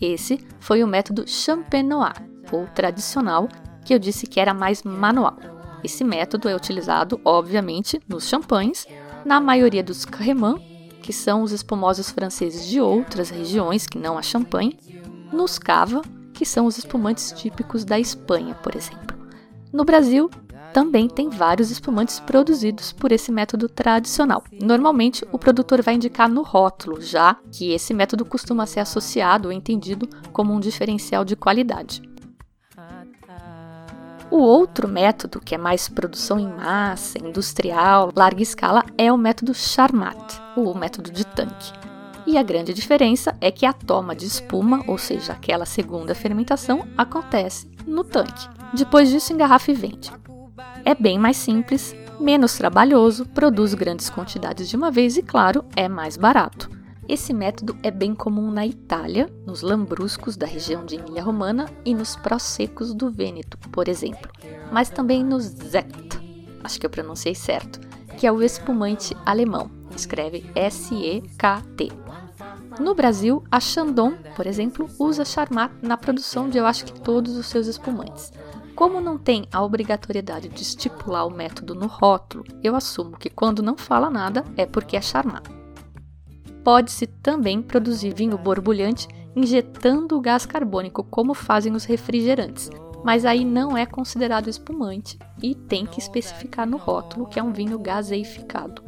Esse 0.00 0.44
foi 0.58 0.82
o 0.82 0.88
método 0.88 1.24
champenois, 1.26 2.14
ou 2.50 2.66
tradicional, 2.66 3.48
que 3.84 3.94
eu 3.94 3.98
disse 3.98 4.26
que 4.26 4.40
era 4.40 4.54
mais 4.54 4.82
manual. 4.82 5.36
Esse 5.82 6.04
método 6.04 6.48
é 6.48 6.54
utilizado, 6.54 7.20
obviamente, 7.24 8.00
nos 8.08 8.28
champanhes, 8.28 8.86
na 9.24 9.40
maioria 9.40 9.82
dos 9.82 10.04
cremants, 10.04 10.62
que 11.02 11.12
são 11.12 11.42
os 11.42 11.50
espumosos 11.50 12.10
franceses 12.10 12.66
de 12.66 12.80
outras 12.80 13.30
regiões 13.30 13.86
que 13.86 13.98
não 13.98 14.16
a 14.16 14.22
champanhe, 14.22 14.78
nos 15.32 15.58
cava, 15.58 16.02
que 16.32 16.46
são 16.46 16.66
os 16.66 16.78
espumantes 16.78 17.32
típicos 17.32 17.84
da 17.84 17.98
Espanha, 17.98 18.54
por 18.54 18.76
exemplo. 18.76 19.16
No 19.72 19.84
Brasil, 19.84 20.30
também 20.72 21.08
tem 21.08 21.28
vários 21.28 21.70
espumantes 21.70 22.18
produzidos 22.20 22.92
por 22.92 23.12
esse 23.12 23.30
método 23.30 23.68
tradicional. 23.68 24.42
Normalmente, 24.60 25.26
o 25.30 25.38
produtor 25.38 25.82
vai 25.82 25.94
indicar 25.94 26.28
no 26.28 26.42
rótulo, 26.42 27.00
já 27.00 27.36
que 27.50 27.72
esse 27.72 27.92
método 27.92 28.24
costuma 28.24 28.66
ser 28.66 28.80
associado 28.80 29.48
ou 29.48 29.52
entendido 29.52 30.08
como 30.32 30.52
um 30.52 30.60
diferencial 30.60 31.24
de 31.24 31.36
qualidade. 31.36 32.12
O 34.32 34.38
outro 34.38 34.88
método, 34.88 35.42
que 35.42 35.54
é 35.54 35.58
mais 35.58 35.90
produção 35.90 36.38
em 36.38 36.48
massa, 36.48 37.18
industrial, 37.18 38.10
larga 38.16 38.42
escala, 38.42 38.82
é 38.96 39.12
o 39.12 39.18
método 39.18 39.52
Charmat, 39.52 40.40
o 40.56 40.72
método 40.72 41.10
de 41.10 41.22
tanque. 41.22 41.70
E 42.26 42.38
a 42.38 42.42
grande 42.42 42.72
diferença 42.72 43.36
é 43.42 43.50
que 43.50 43.66
a 43.66 43.74
toma 43.74 44.16
de 44.16 44.24
espuma, 44.24 44.82
ou 44.86 44.96
seja, 44.96 45.34
aquela 45.34 45.66
segunda 45.66 46.14
fermentação, 46.14 46.88
acontece 46.96 47.70
no 47.86 48.02
tanque. 48.02 48.48
Depois 48.72 49.10
disso, 49.10 49.34
engarrafa 49.34 49.70
e 49.70 49.74
vende. 49.74 50.10
É 50.82 50.94
bem 50.94 51.18
mais 51.18 51.36
simples, 51.36 51.94
menos 52.18 52.56
trabalhoso, 52.56 53.26
produz 53.26 53.74
grandes 53.74 54.08
quantidades 54.08 54.66
de 54.66 54.76
uma 54.76 54.90
vez 54.90 55.18
e, 55.18 55.22
claro, 55.22 55.62
é 55.76 55.90
mais 55.90 56.16
barato. 56.16 56.70
Esse 57.09 57.32
método 57.32 57.76
é 57.82 57.90
bem 57.90 58.14
comum 58.14 58.50
na 58.50 58.64
Itália, 58.64 59.28
nos 59.44 59.61
lambruscos 59.61 60.37
da 60.37 60.47
região 60.47 60.85
de 60.85 60.94
Emília-Romana 60.97 61.66
e 61.85 61.94
nos 61.94 62.14
prosecos 62.14 62.94
do 62.94 63.11
Vêneto, 63.11 63.59
por 63.71 63.88
exemplo, 63.88 64.30
mas 64.71 64.88
também 64.88 65.25
no 65.25 65.40
Zect, 65.40 66.21
acho 66.62 66.78
que 66.78 66.87
eu 66.87 66.90
pronunciei 66.90 67.35
certo, 67.35 67.80
que 68.16 68.26
é 68.26 68.32
o 68.32 68.42
espumante 68.42 69.16
alemão, 69.26 69.68
escreve 69.97 70.49
S-E-K-T. 70.54 71.90
No 72.80 72.94
Brasil, 72.94 73.42
a 73.50 73.59
Chandon, 73.59 74.14
por 74.37 74.47
exemplo, 74.47 74.88
usa 74.99 75.25
Charmat 75.25 75.73
na 75.82 75.97
produção 75.97 76.49
de 76.49 76.56
eu 76.56 76.64
acho 76.64 76.85
que 76.85 77.00
todos 77.00 77.37
os 77.37 77.47
seus 77.47 77.66
espumantes. 77.66 78.32
Como 78.75 79.00
não 79.00 79.18
tem 79.18 79.47
a 79.52 79.62
obrigatoriedade 79.62 80.49
de 80.49 80.62
estipular 80.62 81.26
o 81.26 81.30
método 81.30 81.75
no 81.75 81.87
rótulo, 81.87 82.44
eu 82.62 82.75
assumo 82.75 83.18
que 83.18 83.28
quando 83.28 83.62
não 83.62 83.76
fala 83.76 84.09
nada 84.09 84.44
é 84.56 84.64
porque 84.64 84.97
é 84.97 85.02
charmar. 85.02 85.42
Pode-se 86.64 87.07
também 87.07 87.61
produzir 87.61 88.14
vinho 88.14 88.38
borbulhante 88.38 89.09
injetando 89.35 90.16
o 90.16 90.21
gás 90.21 90.47
carbônico, 90.47 91.02
como 91.04 91.35
fazem 91.35 91.75
os 91.75 91.85
refrigerantes, 91.85 92.71
mas 93.02 93.25
aí 93.25 93.45
não 93.45 93.76
é 93.76 93.87
considerado 93.87 94.49
espumante 94.49 95.19
e 95.42 95.54
tem 95.54 95.87
que 95.87 95.99
especificar 95.99 96.66
no 96.69 96.76
rótulo 96.76 97.26
que 97.26 97.38
é 97.38 97.42
um 97.42 97.52
vinho 97.52 97.78
gaseificado. 97.78 98.83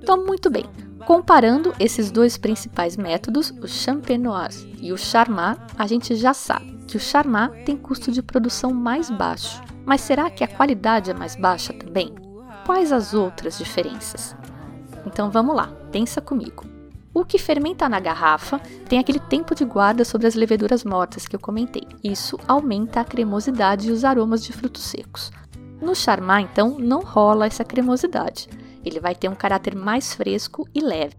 Então, 0.00 0.24
muito 0.24 0.50
bem. 0.50 0.64
Comparando 1.06 1.74
esses 1.78 2.10
dois 2.10 2.38
principais 2.38 2.96
métodos, 2.96 3.50
o 3.62 3.66
champenoise 3.66 4.72
e 4.80 4.92
o 4.92 4.96
charmat, 4.96 5.58
a 5.76 5.86
gente 5.86 6.14
já 6.14 6.32
sabe 6.32 6.74
que 6.86 6.96
o 6.96 7.00
Charmat 7.00 7.64
tem 7.64 7.76
custo 7.76 8.12
de 8.12 8.22
produção 8.22 8.72
mais 8.72 9.10
baixo. 9.10 9.60
Mas 9.84 10.00
será 10.00 10.30
que 10.30 10.44
a 10.44 10.48
qualidade 10.48 11.10
é 11.10 11.14
mais 11.14 11.36
baixa 11.36 11.72
também? 11.72 12.14
Quais 12.64 12.92
as 12.92 13.12
outras 13.12 13.58
diferenças? 13.58 14.36
Então 15.06 15.30
vamos 15.30 15.54
lá, 15.54 15.72
pensa 15.90 16.20
comigo. 16.20 16.64
O 17.14 17.24
que 17.24 17.38
fermenta 17.38 17.88
na 17.88 18.00
garrafa 18.00 18.58
tem 18.88 18.98
aquele 18.98 19.20
tempo 19.20 19.54
de 19.54 19.64
guarda 19.64 20.04
sobre 20.04 20.26
as 20.26 20.34
leveduras 20.34 20.82
mortas 20.82 21.28
que 21.28 21.36
eu 21.36 21.40
comentei. 21.40 21.86
Isso 22.02 22.36
aumenta 22.48 23.00
a 23.00 23.04
cremosidade 23.04 23.88
e 23.88 23.92
os 23.92 24.04
aromas 24.04 24.42
de 24.42 24.52
frutos 24.52 24.82
secos. 24.82 25.30
No 25.80 25.94
Charmat, 25.94 26.42
então, 26.42 26.76
não 26.78 27.02
rola 27.02 27.46
essa 27.46 27.64
cremosidade. 27.64 28.48
Ele 28.84 28.98
vai 28.98 29.14
ter 29.14 29.28
um 29.28 29.34
caráter 29.34 29.76
mais 29.76 30.12
fresco 30.12 30.68
e 30.74 30.80
leve. 30.80 31.14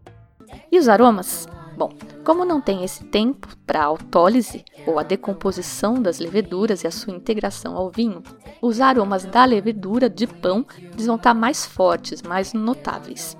E 0.69 0.77
os 0.77 0.89
aromas? 0.89 1.47
Bom, 1.77 1.91
como 2.25 2.43
não 2.43 2.59
tem 2.59 2.83
esse 2.83 3.03
tempo 3.05 3.47
para 3.65 3.81
a 3.81 3.85
autólise 3.85 4.65
ou 4.85 4.97
a 4.97 5.03
decomposição 5.03 6.01
das 6.01 6.19
leveduras 6.19 6.83
e 6.83 6.87
a 6.87 6.91
sua 6.91 7.13
integração 7.13 7.75
ao 7.75 7.89
vinho, 7.89 8.23
os 8.61 8.81
aromas 8.81 9.25
da 9.25 9.45
levedura 9.45 10.09
de 10.09 10.25
pão 10.25 10.65
vão 10.97 11.15
estar 11.15 11.33
mais 11.33 11.65
fortes, 11.65 12.21
mais 12.21 12.53
notáveis. 12.53 13.37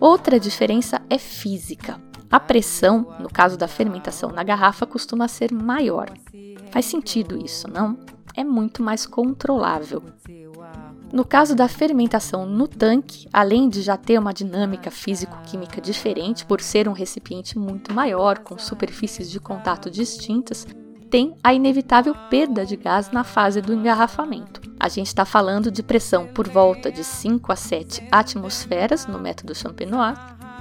Outra 0.00 0.38
diferença 0.38 1.02
é 1.10 1.18
física. 1.18 2.00
A 2.30 2.38
pressão, 2.38 3.16
no 3.18 3.28
caso 3.28 3.56
da 3.56 3.66
fermentação 3.66 4.30
na 4.30 4.44
garrafa, 4.44 4.86
costuma 4.86 5.26
ser 5.26 5.52
maior. 5.52 6.08
Faz 6.70 6.84
sentido 6.84 7.42
isso, 7.42 7.66
não? 7.68 7.98
É 8.36 8.44
muito 8.44 8.82
mais 8.82 9.06
controlável. 9.06 10.02
No 11.12 11.24
caso 11.24 11.56
da 11.56 11.66
fermentação 11.66 12.46
no 12.46 12.68
tanque, 12.68 13.26
além 13.32 13.68
de 13.68 13.80
já 13.80 13.96
ter 13.96 14.18
uma 14.18 14.32
dinâmica 14.32 14.90
físico-química 14.90 15.80
diferente 15.80 16.44
por 16.44 16.60
ser 16.60 16.86
um 16.86 16.92
recipiente 16.92 17.58
muito 17.58 17.92
maior, 17.92 18.38
com 18.38 18.58
superfícies 18.58 19.30
de 19.30 19.40
contato 19.40 19.90
distintas, 19.90 20.66
tem 21.10 21.34
a 21.42 21.54
inevitável 21.54 22.14
perda 22.28 22.64
de 22.64 22.76
gás 22.76 23.10
na 23.10 23.24
fase 23.24 23.62
do 23.62 23.72
engarrafamento. 23.72 24.67
A 24.80 24.88
gente 24.88 25.08
está 25.08 25.24
falando 25.24 25.70
de 25.70 25.82
pressão 25.82 26.26
por 26.26 26.48
volta 26.48 26.90
de 26.90 27.02
5 27.02 27.50
a 27.50 27.56
7 27.56 28.06
atmosferas 28.12 29.06
no 29.06 29.18
método 29.18 29.54
Champenois 29.54 30.16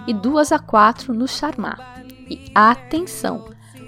e 0.07 0.13
2 0.13 0.51
a 0.51 0.59
4 0.59 1.13
no 1.13 1.27
Charmat. 1.27 1.79
E 2.29 2.51
atenção! 2.55 3.45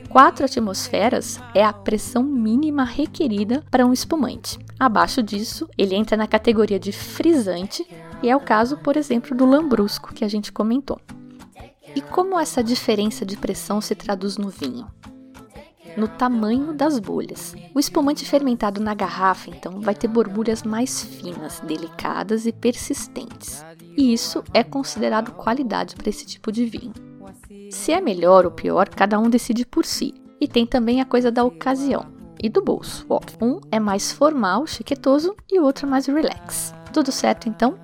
4 0.10 0.46
atmosferas 0.46 1.40
é 1.54 1.64
a 1.64 1.74
pressão 1.74 2.24
mínima 2.24 2.84
requerida 2.84 3.64
para 3.72 3.86
um 3.86 3.94
espumante. 3.94 4.60
Abaixo 4.80 5.22
disso, 5.22 5.68
ele 5.78 5.96
entra 5.96 6.18
na 6.18 6.28
categoria 6.28 6.80
de 6.80 6.92
frisante, 6.92 7.86
e 8.22 8.30
é 8.30 8.36
o 8.36 8.40
caso, 8.40 8.78
por 8.78 8.98
exemplo, 8.98 9.36
do 9.36 9.46
lambrusco 9.46 10.14
que 10.14 10.26
a 10.26 10.28
gente 10.28 10.52
comentou. 10.52 11.00
E 11.96 12.02
como 12.02 12.40
essa 12.40 12.64
diferença 12.64 13.26
de 13.26 13.38
pressão 13.38 13.82
se 13.82 13.96
traduz 13.96 14.38
no 14.38 14.50
vinho? 14.50 14.88
No 15.98 16.08
tamanho 16.08 16.74
das 16.74 17.00
bolhas. 17.00 17.56
O 17.74 17.80
espumante 17.80 18.26
fermentado 18.26 18.82
na 18.82 18.94
garrafa, 18.94 19.50
então, 19.50 19.82
vai 19.82 19.96
ter 19.96 20.08
borbulhas 20.08 20.64
mais 20.64 21.04
finas, 21.04 21.60
delicadas 21.62 22.46
e 22.46 22.52
persistentes. 22.52 23.66
E 23.98 24.14
isso 24.14 24.44
é 24.54 24.64
considerado 24.64 25.32
qualidade 25.32 25.96
para 25.96 26.10
esse 26.10 26.26
tipo 26.26 26.52
de 26.52 26.66
vinho. 26.66 26.94
Se 27.72 27.92
é 27.92 28.02
melhor 28.02 28.46
ou 28.46 28.52
pior, 28.52 28.90
cada 28.90 29.20
um 29.20 29.30
decide 29.30 29.66
por 29.66 29.86
si. 29.86 30.14
E 30.40 30.48
tem 30.48 30.66
também 30.66 31.02
a 31.02 31.06
coisa 31.06 31.32
da 31.32 31.44
ocasião 31.44 32.06
e 32.42 32.50
do 32.50 32.64
bolso. 32.64 33.06
Um 33.42 33.60
é 33.72 33.80
mais 33.80 34.12
formal, 34.12 34.66
chiquetoso 34.66 35.36
e 35.52 35.60
o 35.60 35.64
outro 35.64 35.88
mais 35.88 36.06
relax. 36.06 36.74
Tudo 36.94 37.12
certo 37.12 37.50
então? 37.50 37.78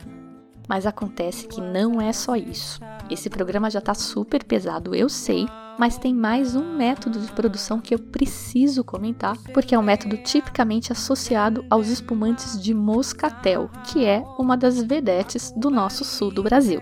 Mas 0.68 0.86
acontece 0.86 1.48
que 1.48 1.62
não 1.62 2.02
é 2.02 2.12
só 2.12 2.36
isso. 2.36 2.80
Esse 3.10 3.30
programa 3.30 3.70
já 3.70 3.80
está 3.80 3.94
super 3.94 4.44
pesado, 4.44 4.96
eu 4.96 5.10
sei, 5.10 5.46
mas 5.78 5.98
tem 5.98 6.14
mais 6.14 6.56
um 6.56 6.76
método 6.76 7.20
de 7.20 7.32
produção 7.32 7.80
que 7.80 7.94
eu 7.94 8.00
preciso 8.00 8.84
comentar, 8.84 9.38
porque 9.54 9.76
é 9.76 9.80
um 9.80 9.84
método 9.84 10.18
tipicamente 10.18 10.92
associado 10.92 11.66
aos 11.70 11.88
espumantes 11.88 12.62
de 12.62 12.74
moscatel, 12.74 13.70
que 13.86 14.06
é 14.06 14.24
uma 14.38 14.56
das 14.56 14.82
vedetes 14.82 15.52
do 15.56 15.70
nosso 15.70 16.04
sul 16.04 16.32
do 16.32 16.44
Brasil. 16.44 16.82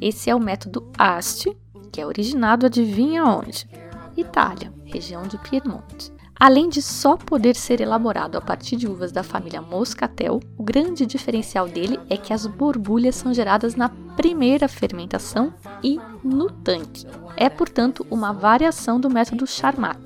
Esse 0.00 0.28
é 0.28 0.34
o 0.34 0.40
método 0.40 0.90
Asti, 0.98 1.56
que 1.90 2.00
é 2.00 2.06
originado 2.06 2.66
adivinha 2.66 3.24
onde? 3.24 3.68
Itália, 4.16 4.72
região 4.84 5.22
de 5.22 5.38
Piemonte. 5.38 6.15
Além 6.38 6.68
de 6.68 6.82
só 6.82 7.16
poder 7.16 7.56
ser 7.56 7.80
elaborado 7.80 8.36
a 8.36 8.40
partir 8.42 8.76
de 8.76 8.86
uvas 8.86 9.10
da 9.10 9.22
família 9.22 9.62
Moscatel, 9.62 10.40
o 10.58 10.62
grande 10.62 11.06
diferencial 11.06 11.66
dele 11.66 11.98
é 12.10 12.16
que 12.18 12.32
as 12.32 12.46
borbulhas 12.46 13.14
são 13.16 13.32
geradas 13.32 13.74
na 13.74 13.88
primeira 13.88 14.68
fermentação 14.68 15.54
e 15.82 15.98
no 16.22 16.50
tanque. 16.50 17.06
É, 17.36 17.48
portanto, 17.48 18.06
uma 18.10 18.32
variação 18.32 19.00
do 19.00 19.08
método 19.08 19.46
Charmat. 19.46 19.98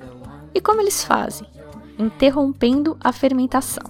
E 0.53 0.61
como 0.61 0.79
eles 0.79 1.03
fazem? 1.03 1.47
Interrompendo 1.99 2.95
a 3.01 3.11
fermentação. 3.11 3.83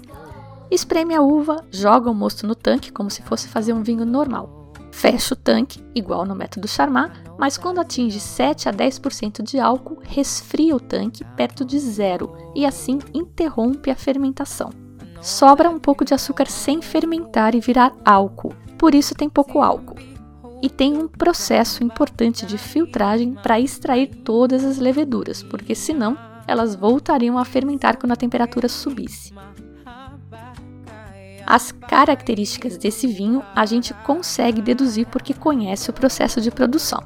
Espreme 0.71 1.13
a 1.13 1.21
uva, 1.21 1.63
joga 1.69 2.10
o 2.10 2.15
mosto 2.15 2.48
no 2.48 2.55
tanque 2.55 2.91
como 2.91 3.12
se 3.12 3.21
fosse 3.21 3.48
fazer 3.50 3.74
um 3.74 3.83
vinho 3.83 4.05
normal 4.05 4.61
fecha 4.91 5.33
o 5.33 5.38
tanque, 5.38 5.83
igual 5.95 6.25
no 6.25 6.36
método 6.36 6.67
Charmat, 6.67 7.12
mas 7.38 7.57
quando 7.57 7.79
atinge 7.79 8.19
7 8.19 8.69
a 8.69 8.74
10% 8.74 9.41
de 9.41 9.60
álcool, 9.60 9.99
resfria 10.04 10.75
o 10.75 10.80
tanque 10.80 11.23
perto 11.36 11.65
de 11.65 11.80
zero 11.80 12.36
e 12.56 12.65
assim 12.65 12.99
interrompe 13.13 13.89
a 13.89 13.95
fermentação. 13.95 14.69
Sobra 15.21 15.69
um 15.69 15.80
pouco 15.80 16.04
de 16.04 16.13
açúcar 16.13 16.47
sem 16.47 16.82
fermentar 16.82 17.56
e 17.56 17.60
virar 17.60 17.93
álcool, 18.04 18.54
por 18.77 18.93
isso 18.93 19.15
tem 19.15 19.30
pouco 19.30 19.62
álcool. 19.62 19.97
E 20.62 20.69
tem 20.69 20.95
um 20.95 21.08
processo 21.08 21.84
importante 21.84 22.45
de 22.45 22.58
filtragem 22.58 23.34
para 23.34 23.60
extrair 23.60 24.08
todas 24.23 24.63
as 24.63 24.77
leveduras, 24.77 25.41
porque 25.41 25.73
senão 25.73 26.17
elas 26.47 26.75
voltariam 26.75 27.38
a 27.38 27.45
fermentar 27.45 27.97
quando 27.97 28.12
a 28.12 28.15
temperatura 28.15 28.67
subisse. 28.67 29.34
As 31.51 31.69
características 31.69 32.77
desse 32.77 33.05
vinho 33.07 33.43
a 33.53 33.65
gente 33.65 33.93
consegue 34.05 34.61
deduzir 34.61 35.05
porque 35.07 35.33
conhece 35.33 35.89
o 35.89 35.93
processo 35.93 36.39
de 36.39 36.49
produção. 36.49 37.03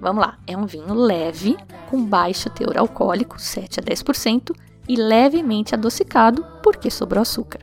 Vamos 0.00 0.24
lá, 0.24 0.38
é 0.46 0.56
um 0.56 0.64
vinho 0.64 0.94
leve, 0.94 1.56
com 1.90 2.04
baixo 2.04 2.48
teor 2.50 2.78
alcoólico, 2.78 3.36
7 3.40 3.80
a 3.80 3.82
10%, 3.82 4.54
e 4.88 4.94
levemente 4.94 5.74
adocicado 5.74 6.46
porque 6.62 6.88
sobrou 6.88 7.22
açúcar. 7.22 7.58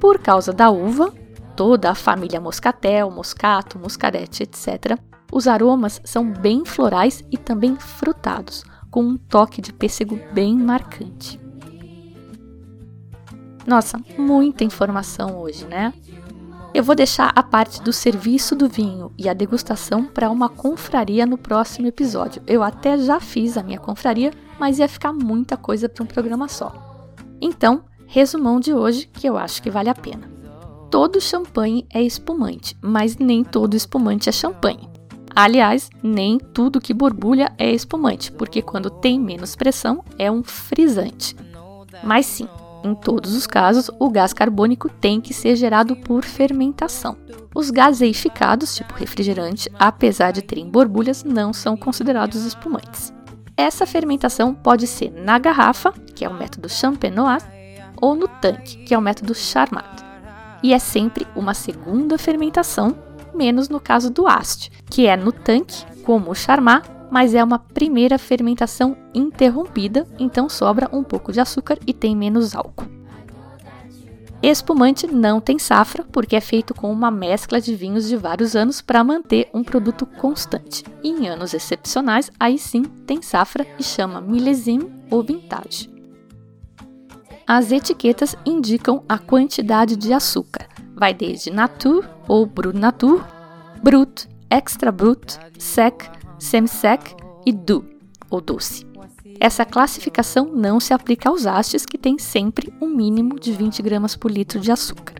Por 0.00 0.18
causa 0.18 0.52
da 0.52 0.68
uva, 0.68 1.14
toda 1.54 1.92
a 1.92 1.94
família 1.94 2.40
moscatel, 2.40 3.08
moscato, 3.08 3.78
muscarete, 3.78 4.42
etc., 4.42 4.98
os 5.30 5.46
aromas 5.46 6.00
são 6.02 6.28
bem 6.28 6.64
florais 6.64 7.22
e 7.30 7.38
também 7.38 7.76
frutados, 7.76 8.64
com 8.90 9.04
um 9.04 9.16
toque 9.16 9.62
de 9.62 9.72
pêssego 9.72 10.18
bem 10.32 10.56
marcante. 10.56 11.38
Nossa, 13.68 14.00
muita 14.16 14.64
informação 14.64 15.38
hoje, 15.38 15.66
né? 15.66 15.92
Eu 16.72 16.82
vou 16.82 16.94
deixar 16.94 17.30
a 17.36 17.42
parte 17.42 17.82
do 17.82 17.92
serviço 17.92 18.56
do 18.56 18.66
vinho 18.66 19.12
e 19.18 19.28
a 19.28 19.34
degustação 19.34 20.06
para 20.06 20.30
uma 20.30 20.48
confraria 20.48 21.26
no 21.26 21.36
próximo 21.36 21.86
episódio. 21.86 22.42
Eu 22.46 22.62
até 22.62 22.96
já 22.96 23.20
fiz 23.20 23.58
a 23.58 23.62
minha 23.62 23.78
confraria, 23.78 24.32
mas 24.58 24.78
ia 24.78 24.88
ficar 24.88 25.12
muita 25.12 25.54
coisa 25.54 25.86
para 25.86 26.02
um 26.02 26.06
programa 26.06 26.48
só. 26.48 26.72
Então, 27.42 27.84
resumão 28.06 28.58
de 28.58 28.72
hoje 28.72 29.06
que 29.12 29.28
eu 29.28 29.36
acho 29.36 29.62
que 29.62 29.70
vale 29.70 29.90
a 29.90 29.94
pena. 29.94 30.30
Todo 30.90 31.20
champanhe 31.20 31.86
é 31.92 32.00
espumante, 32.00 32.74
mas 32.80 33.18
nem 33.18 33.44
todo 33.44 33.74
espumante 33.74 34.30
é 34.30 34.32
champanhe. 34.32 34.88
Aliás, 35.36 35.90
nem 36.02 36.38
tudo 36.38 36.80
que 36.80 36.94
borbulha 36.94 37.52
é 37.58 37.70
espumante, 37.70 38.32
porque 38.32 38.62
quando 38.62 38.88
tem 38.88 39.20
menos 39.20 39.54
pressão 39.54 40.02
é 40.18 40.30
um 40.30 40.42
frisante. 40.42 41.36
Mas 42.02 42.24
sim, 42.24 42.48
em 42.84 42.94
todos 42.94 43.34
os 43.34 43.46
casos, 43.46 43.90
o 43.98 44.08
gás 44.10 44.32
carbônico 44.32 44.88
tem 44.88 45.20
que 45.20 45.34
ser 45.34 45.56
gerado 45.56 45.96
por 45.96 46.24
fermentação. 46.24 47.16
Os 47.54 47.70
gaseificados, 47.70 48.74
tipo 48.76 48.94
refrigerante, 48.94 49.70
apesar 49.78 50.30
de 50.30 50.42
terem 50.42 50.68
borbulhas, 50.68 51.24
não 51.24 51.52
são 51.52 51.76
considerados 51.76 52.44
espumantes. 52.44 53.12
Essa 53.56 53.86
fermentação 53.86 54.54
pode 54.54 54.86
ser 54.86 55.10
na 55.10 55.38
garrafa, 55.38 55.92
que 56.14 56.24
é 56.24 56.28
o 56.28 56.34
método 56.34 56.68
champenois, 56.68 57.44
ou 58.00 58.14
no 58.14 58.28
tanque, 58.28 58.84
que 58.84 58.94
é 58.94 58.98
o 58.98 59.02
método 59.02 59.34
Charmat. 59.34 60.04
E 60.62 60.72
é 60.72 60.78
sempre 60.78 61.26
uma 61.34 61.54
segunda 61.54 62.16
fermentação, 62.16 62.96
menos 63.34 63.68
no 63.68 63.80
caso 63.80 64.10
do 64.10 64.26
Ast, 64.26 64.70
que 64.88 65.06
é 65.06 65.16
no 65.16 65.32
tanque, 65.32 65.84
como 66.04 66.30
o 66.30 66.34
Charmat, 66.34 66.88
mas 67.10 67.34
é 67.34 67.42
uma 67.42 67.58
primeira 67.58 68.18
fermentação 68.18 68.96
interrompida, 69.14 70.06
então 70.18 70.48
sobra 70.48 70.88
um 70.92 71.02
pouco 71.02 71.32
de 71.32 71.40
açúcar 71.40 71.78
e 71.86 71.92
tem 71.92 72.16
menos 72.16 72.54
álcool. 72.54 72.98
Espumante 74.40 75.06
não 75.06 75.40
tem 75.40 75.58
safra, 75.58 76.04
porque 76.12 76.36
é 76.36 76.40
feito 76.40 76.72
com 76.72 76.92
uma 76.92 77.10
mescla 77.10 77.60
de 77.60 77.74
vinhos 77.74 78.06
de 78.06 78.16
vários 78.16 78.54
anos 78.54 78.80
para 78.80 79.02
manter 79.02 79.48
um 79.52 79.64
produto 79.64 80.06
constante. 80.06 80.84
E 81.02 81.08
em 81.08 81.28
anos 81.28 81.54
excepcionais, 81.54 82.30
aí 82.38 82.56
sim 82.56 82.82
tem 82.84 83.20
safra 83.20 83.66
e 83.78 83.82
chama 83.82 84.20
milésime 84.20 84.88
ou 85.10 85.24
vintage. 85.24 85.90
As 87.44 87.72
etiquetas 87.72 88.36
indicam 88.46 89.02
a 89.08 89.18
quantidade 89.18 89.96
de 89.96 90.12
açúcar. 90.12 90.68
Vai 90.94 91.12
desde 91.12 91.50
nature 91.50 92.06
ou 92.28 92.46
brut 92.46 92.78
nature, 92.78 93.24
brut, 93.82 94.28
extra 94.50 94.92
brut, 94.92 95.36
sec, 95.58 96.10
semi-sec 96.38 97.14
e 97.44 97.52
do, 97.52 97.84
ou 98.30 98.40
doce. 98.40 98.86
Essa 99.40 99.64
classificação 99.64 100.50
não 100.52 100.80
se 100.80 100.92
aplica 100.92 101.28
aos 101.28 101.46
hastes, 101.46 101.86
que 101.86 101.96
têm 101.96 102.18
sempre 102.18 102.72
um 102.80 102.88
mínimo 102.88 103.38
de 103.38 103.52
20 103.52 103.80
gramas 103.82 104.16
por 104.16 104.30
litro 104.30 104.58
de 104.58 104.72
açúcar. 104.72 105.14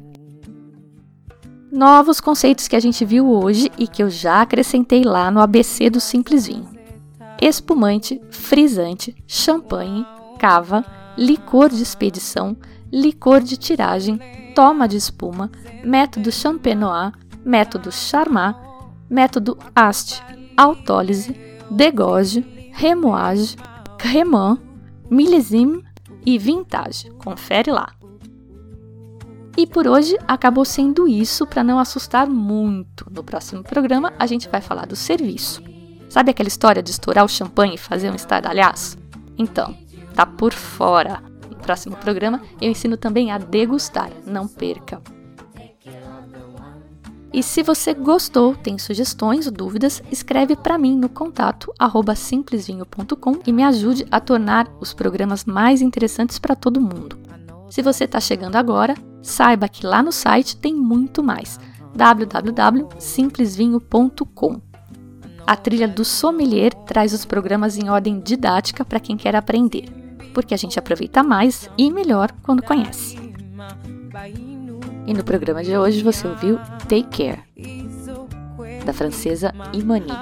Novos 1.70 2.20
conceitos 2.20 2.66
que 2.66 2.74
a 2.74 2.80
gente 2.80 3.04
viu 3.04 3.30
hoje 3.30 3.70
e 3.78 3.86
que 3.86 4.02
eu 4.02 4.10
já 4.10 4.42
acrescentei 4.42 5.04
lá 5.04 5.30
no 5.30 5.40
ABC 5.40 5.88
do 5.90 6.00
Simples 6.00 6.46
Vinho: 6.46 6.68
espumante, 7.40 8.20
frisante, 8.30 9.14
champanhe, 9.26 10.04
cava, 10.38 10.84
licor 11.16 11.68
de 11.68 11.82
expedição, 11.82 12.56
licor 12.90 13.40
de 13.40 13.56
tiragem, 13.56 14.18
toma 14.54 14.88
de 14.88 14.96
espuma, 14.96 15.50
método 15.84 16.32
champenois, 16.32 17.12
método 17.44 17.92
charmat, 17.92 18.56
método 19.08 19.56
Ast, 19.76 20.22
autólise, 20.58 21.34
degauge, 21.70 22.44
remoage, 22.72 23.56
cremant, 23.96 24.58
millésime 25.08 25.84
e 26.26 26.36
vintage. 26.36 27.08
Confere 27.12 27.70
lá. 27.70 27.94
E 29.56 29.66
por 29.66 29.86
hoje 29.86 30.16
acabou 30.26 30.64
sendo 30.64 31.08
isso 31.08 31.46
para 31.46 31.64
não 31.64 31.78
assustar 31.78 32.28
muito. 32.28 33.06
No 33.10 33.22
próximo 33.22 33.62
programa 33.62 34.12
a 34.18 34.26
gente 34.26 34.48
vai 34.48 34.60
falar 34.60 34.86
do 34.86 34.96
serviço. 34.96 35.62
Sabe 36.08 36.30
aquela 36.30 36.48
história 36.48 36.82
de 36.82 36.90
estourar 36.90 37.24
o 37.24 37.28
champanhe 37.28 37.74
e 37.74 37.78
fazer 37.78 38.10
um 38.10 38.14
estardalhaço? 38.14 38.98
Então, 39.36 39.76
tá 40.14 40.26
por 40.26 40.52
fora. 40.52 41.22
No 41.50 41.56
próximo 41.56 41.96
programa 41.96 42.42
eu 42.60 42.70
ensino 42.70 42.96
também 42.96 43.30
a 43.30 43.38
degustar. 43.38 44.10
Não 44.26 44.48
perca! 44.48 45.02
E 47.32 47.42
se 47.42 47.62
você 47.62 47.92
gostou, 47.92 48.54
tem 48.54 48.78
sugestões 48.78 49.46
ou 49.46 49.52
dúvidas, 49.52 50.02
escreve 50.10 50.56
para 50.56 50.78
mim 50.78 50.96
no 50.96 51.08
contato 51.08 51.72
simplesvinho.com 52.16 53.40
e 53.46 53.52
me 53.52 53.62
ajude 53.62 54.06
a 54.10 54.18
tornar 54.18 54.66
os 54.80 54.94
programas 54.94 55.44
mais 55.44 55.82
interessantes 55.82 56.38
para 56.38 56.56
todo 56.56 56.80
mundo. 56.80 57.18
Se 57.68 57.82
você 57.82 58.04
está 58.04 58.18
chegando 58.18 58.56
agora, 58.56 58.94
saiba 59.22 59.68
que 59.68 59.86
lá 59.86 60.02
no 60.02 60.10
site 60.10 60.56
tem 60.56 60.74
muito 60.74 61.22
mais. 61.22 61.60
www.simplesvinho.com. 61.94 64.60
A 65.46 65.56
trilha 65.56 65.88
do 65.88 66.04
sommelier 66.04 66.74
traz 66.74 67.12
os 67.12 67.24
programas 67.24 67.76
em 67.76 67.90
ordem 67.90 68.20
didática 68.20 68.84
para 68.84 69.00
quem 69.00 69.16
quer 69.16 69.36
aprender, 69.36 69.88
porque 70.34 70.54
a 70.54 70.58
gente 70.58 70.78
aproveita 70.78 71.22
mais 71.22 71.70
e 71.76 71.90
melhor 71.90 72.30
quando 72.42 72.62
conhece. 72.62 73.18
E 75.08 75.14
no 75.14 75.24
programa 75.24 75.64
de 75.64 75.74
hoje 75.74 76.02
você 76.02 76.28
ouviu 76.28 76.58
Take 76.86 77.04
Care, 77.04 77.40
da 78.84 78.92
francesa 78.92 79.54
Imani. 79.72 80.12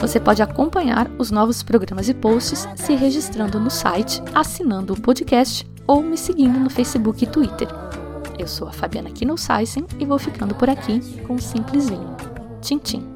Você 0.00 0.18
pode 0.18 0.42
acompanhar 0.42 1.08
os 1.16 1.30
novos 1.30 1.62
programas 1.62 2.08
e 2.08 2.14
posts 2.14 2.66
se 2.74 2.96
registrando 2.96 3.60
no 3.60 3.70
site, 3.70 4.20
assinando 4.34 4.94
o 4.94 5.00
podcast 5.00 5.64
ou 5.86 6.02
me 6.02 6.18
seguindo 6.18 6.58
no 6.58 6.68
Facebook 6.68 7.22
e 7.22 7.28
Twitter. 7.28 7.68
Eu 8.36 8.48
sou 8.48 8.66
a 8.66 8.72
Fabiana 8.72 9.12
Kinosaisen 9.12 9.86
e 10.00 10.04
vou 10.04 10.18
ficando 10.18 10.56
por 10.56 10.68
aqui 10.68 10.98
com 11.22 11.34
um 11.34 11.38
simples 11.38 11.88
vinho. 11.88 12.16
Tchim, 12.60 12.78
tchim. 12.78 13.13